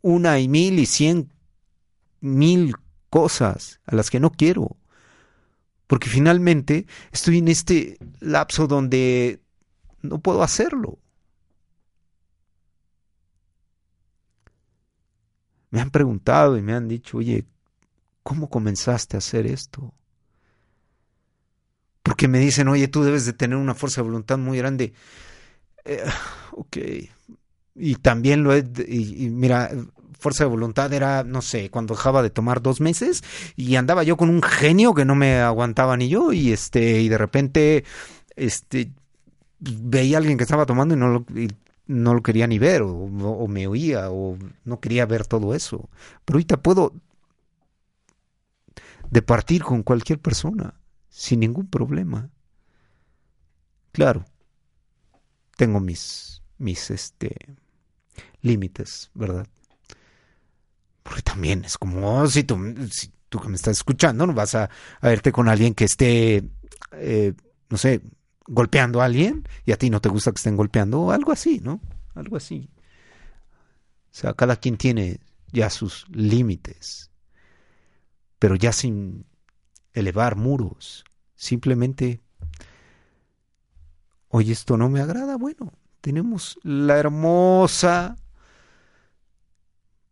[0.00, 1.32] una y mil y cien
[2.20, 2.74] mil
[3.10, 4.76] cosas a las que no quiero,
[5.86, 9.42] porque finalmente estoy en este lapso donde
[10.02, 10.98] no puedo hacerlo.
[15.70, 17.44] Me han preguntado y me han dicho, oye,
[18.26, 19.94] ¿cómo comenzaste a hacer esto?
[22.02, 24.92] Porque me dicen, oye, tú debes de tener una fuerza de voluntad muy grande.
[25.84, 26.02] Eh,
[26.50, 26.76] ok.
[27.76, 29.70] Y también lo he, y, mira,
[30.18, 33.22] fuerza de voluntad era, no sé, cuando dejaba de tomar dos meses
[33.54, 37.08] y andaba yo con un genio que no me aguantaba ni yo y este, y
[37.08, 37.84] de repente,
[38.34, 38.90] este,
[39.60, 41.26] veía a alguien que estaba tomando y no lo,
[41.86, 45.88] no lo quería ni ver o, o, me oía o no quería ver todo eso.
[46.24, 46.92] Pero ahorita puedo
[49.10, 52.30] departir con cualquier persona sin ningún problema.
[53.92, 54.24] Claro,
[55.56, 57.34] tengo mis, mis, este,
[58.42, 59.46] límites, ¿verdad?
[61.02, 62.58] Porque también es como, oh, si, tú,
[62.90, 64.68] si tú que me estás escuchando, no vas a,
[65.00, 66.44] a verte con alguien que esté,
[66.92, 67.32] eh,
[67.70, 68.02] no sé,
[68.46, 71.60] golpeando a alguien y a ti no te gusta que estén golpeando o algo así,
[71.60, 71.80] ¿no?
[72.14, 72.68] Algo así.
[74.12, 75.20] O sea, cada quien tiene
[75.52, 77.10] ya sus límites,
[78.38, 79.26] pero ya sin
[79.92, 82.20] elevar muros, simplemente,
[84.28, 88.16] oye, esto no me agrada, bueno, tenemos la hermosa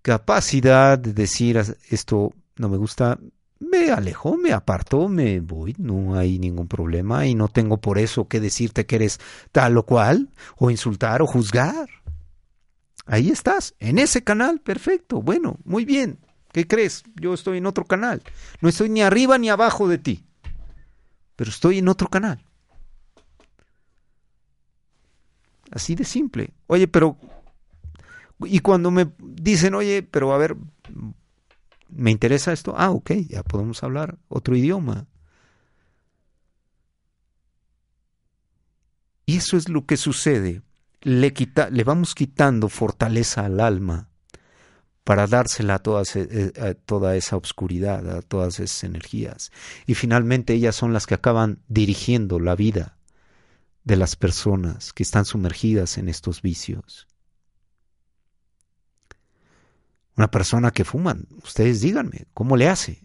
[0.03, 1.57] capacidad de decir
[1.89, 3.19] esto no me gusta,
[3.59, 8.29] me alejo, me aparto, me voy, no hay ningún problema y no tengo por eso
[8.29, 9.21] que decirte que eres
[9.53, 11.89] tal o cual, o insultar o juzgar.
[13.07, 16.19] Ahí estás, en ese canal, perfecto, bueno, muy bien.
[16.55, 17.03] ¿Qué crees?
[17.17, 18.23] Yo estoy en otro canal.
[18.61, 20.25] No estoy ni arriba ni abajo de ti,
[21.35, 22.47] pero estoy en otro canal.
[25.73, 26.55] Así de simple.
[26.69, 27.19] Oye, pero...
[28.45, 30.57] Y cuando me dicen, oye, pero a ver,
[31.89, 32.75] ¿me interesa esto?
[32.77, 35.09] Ah, ok, ya podemos hablar otro idioma.
[39.27, 40.63] Y eso es lo que sucede.
[41.01, 41.35] Le,
[41.73, 44.09] le vamos quitando fortaleza al alma
[45.05, 49.53] para dársela a, todas, eh, a toda esa oscuridad, a todas esas energías.
[49.87, 52.97] Y finalmente ellas son las que acaban dirigiendo la vida
[53.85, 57.07] de las personas que están sumergidas en estos vicios.
[60.17, 63.03] Una persona que fuma, ustedes díganme, ¿cómo le hace?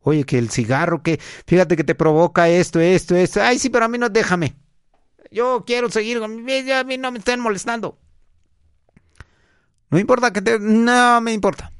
[0.00, 3.40] Oye, que el cigarro, que fíjate que te provoca esto, esto, esto.
[3.42, 4.56] Ay, sí, pero a mí no déjame.
[5.30, 7.98] Yo quiero seguir a mí no me estén molestando.
[9.90, 10.58] No importa que te...
[10.58, 11.72] No me importa.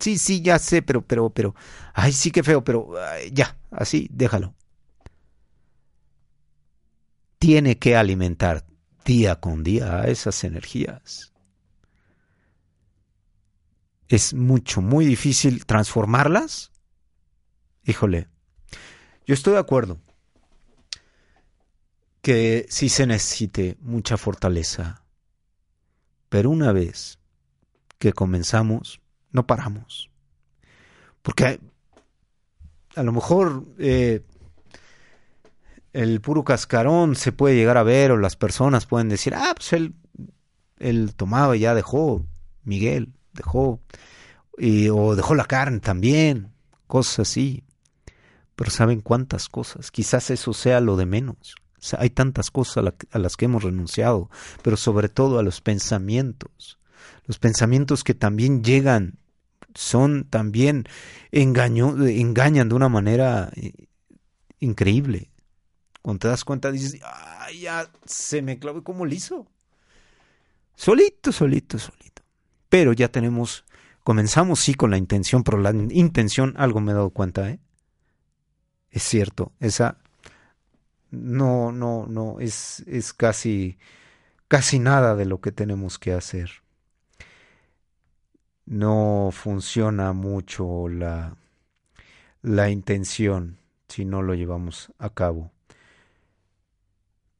[0.00, 1.54] Sí, sí, ya sé, pero, pero, pero...
[1.94, 2.92] Ay, sí, qué feo, pero...
[3.32, 4.54] ya, así, déjalo.
[7.38, 8.64] Tiene que alimentar
[9.04, 11.32] día con día a esas energías
[14.08, 16.70] es mucho, muy difícil transformarlas,
[17.84, 18.28] híjole,
[19.26, 19.98] yo estoy de acuerdo
[22.22, 25.04] que sí se necesite mucha fortaleza,
[26.28, 27.18] pero una vez
[27.98, 29.00] que comenzamos,
[29.32, 30.10] no paramos.
[31.22, 31.60] Porque
[32.94, 34.22] a lo mejor eh,
[35.92, 39.72] el puro cascarón se puede llegar a ver o las personas pueden decir, ah, pues
[39.72, 39.94] él,
[40.78, 42.24] él tomaba y ya dejó,
[42.64, 43.80] Miguel dejó,
[44.58, 46.52] y, o dejó la carne también,
[46.86, 47.64] cosas así.
[48.54, 49.90] Pero ¿saben cuántas cosas?
[49.90, 51.56] Quizás eso sea lo de menos.
[51.94, 54.30] Hay tantas cosas a, las que hemos renunciado,
[54.62, 56.78] pero sobre todo a los pensamientos.
[57.24, 59.18] Los pensamientos que también llegan,
[59.74, 60.84] son también
[61.32, 63.72] engaño, engañan de una manera eh,
[64.60, 65.30] increíble.
[66.02, 69.46] Cuando te das cuenta dices, ay, ya se me clavó como liso.
[70.74, 72.22] Solito, solito, solito.
[72.68, 73.64] Pero ya tenemos,
[74.04, 77.60] comenzamos sí con la intención, pero la intención, algo me he dado cuenta, ¿eh?
[78.90, 79.98] Es cierto, esa
[81.10, 83.78] no, no, no, es, es casi,
[84.48, 86.50] casi nada de lo que tenemos que hacer.
[88.64, 91.36] No funciona mucho la,
[92.42, 95.52] la intención si no lo llevamos a cabo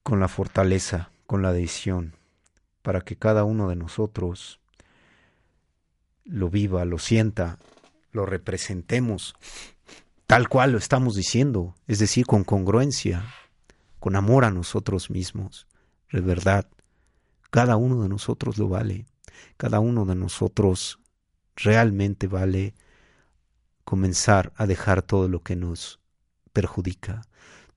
[0.02, 2.14] con la fortaleza, con la decisión,
[2.82, 4.60] para que cada uno de nosotros
[6.24, 7.58] lo viva, lo sienta,
[8.12, 9.34] lo representemos
[10.26, 13.24] tal cual lo estamos diciendo, es decir, con congruencia,
[14.00, 15.66] con amor a nosotros mismos,
[16.12, 16.68] de verdad.
[17.50, 19.06] Cada uno de nosotros lo vale,
[19.56, 20.98] cada uno de nosotros
[21.54, 22.74] realmente vale
[23.84, 26.00] comenzar a dejar todo lo que nos
[26.52, 27.22] perjudica,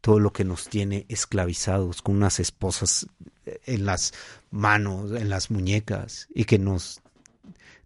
[0.01, 3.07] todo lo que nos tiene esclavizados con unas esposas
[3.65, 4.13] en las
[4.49, 7.01] manos, en las muñecas y que nos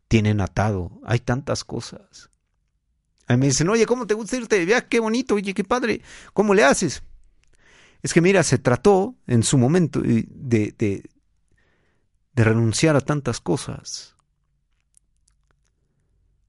[0.07, 0.91] tienen atado.
[1.05, 2.29] Hay tantas cosas.
[3.27, 4.87] A mí me dicen, oye, ¿cómo te gusta irte de viaje?
[4.89, 6.01] Qué bonito, oye, qué padre.
[6.33, 7.03] ¿Cómo le haces?
[8.03, 11.09] Es que mira, se trató en su momento de, de,
[12.33, 14.15] de renunciar a tantas cosas,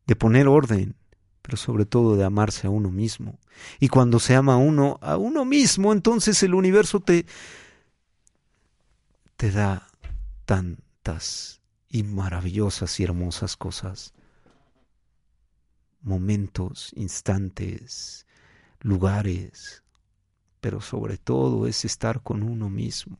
[0.06, 0.96] de poner orden,
[1.40, 3.38] pero sobre todo de amarse a uno mismo.
[3.78, 7.24] Y cuando se ama a uno, a uno mismo, entonces el universo te,
[9.36, 9.86] te da
[10.44, 14.12] tantas y maravillosas y hermosas cosas.
[16.00, 18.26] Momentos, instantes,
[18.80, 19.83] lugares,
[20.64, 23.18] pero sobre todo es estar con uno mismo.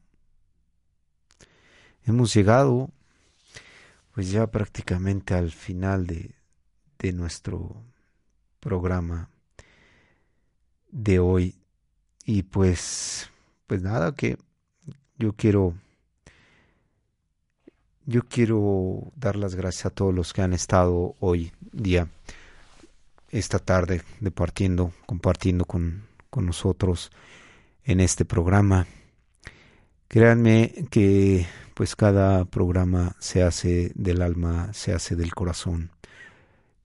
[2.07, 2.88] Hemos llegado
[4.14, 6.30] pues ya prácticamente al final de,
[6.99, 7.82] de nuestro
[8.61, 9.28] programa
[10.90, 11.55] de hoy.
[12.24, 13.28] Y pues,
[13.66, 14.38] pues nada, que
[15.18, 15.74] yo quiero,
[18.07, 22.09] yo quiero dar las gracias a todos los que han estado hoy día,
[23.28, 27.12] esta tarde, departiendo, compartiendo con, con nosotros
[27.85, 28.89] en este programa.
[30.09, 35.93] Créanme que pues cada programa se hace del alma, se hace del corazón.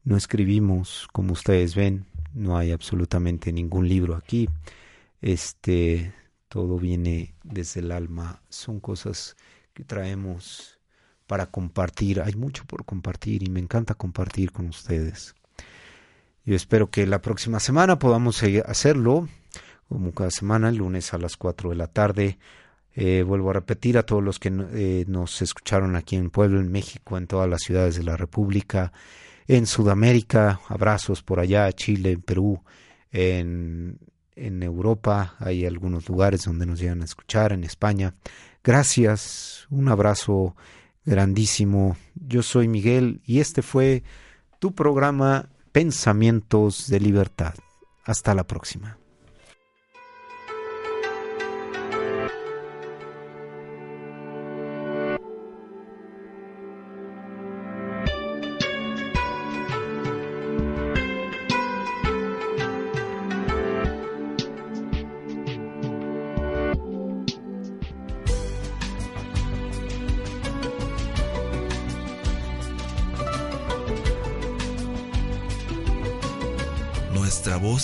[0.04, 4.47] No escribimos, como ustedes ven, no hay absolutamente ningún libro aquí.
[5.20, 6.14] Este,
[6.47, 9.36] todo viene desde el alma, son cosas
[9.74, 10.78] que traemos
[11.26, 12.22] para compartir.
[12.22, 15.34] Hay mucho por compartir y me encanta compartir con ustedes.
[16.45, 19.28] Yo espero que la próxima semana podamos hacerlo,
[19.90, 22.40] como cada semana, el lunes a las 4 de la tarde.
[22.96, 26.72] Eh, vuelvo a repetir a todos los que eh, nos escucharon aquí en Pueblo, en
[26.72, 28.92] México, en todas las ciudades de la República
[29.50, 32.62] en Sudamérica, abrazos por allá, Chile, Perú,
[33.12, 33.98] en,
[34.36, 38.14] en Europa, hay algunos lugares donde nos llegan a escuchar, en España.
[38.64, 40.56] Gracias, un abrazo
[41.04, 41.98] grandísimo.
[42.14, 44.04] Yo soy Miguel y este fue
[44.60, 47.56] tu programa Pensamientos de Libertad.
[48.06, 48.99] Hasta la próxima.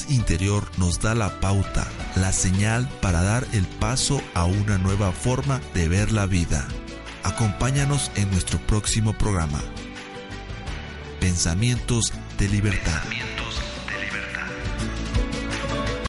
[0.09, 5.61] Interior nos da la pauta, la señal para dar el paso a una nueva forma
[5.73, 6.67] de ver la vida.
[7.23, 9.61] Acompáñanos en nuestro próximo programa.
[11.19, 13.01] Pensamientos de libertad.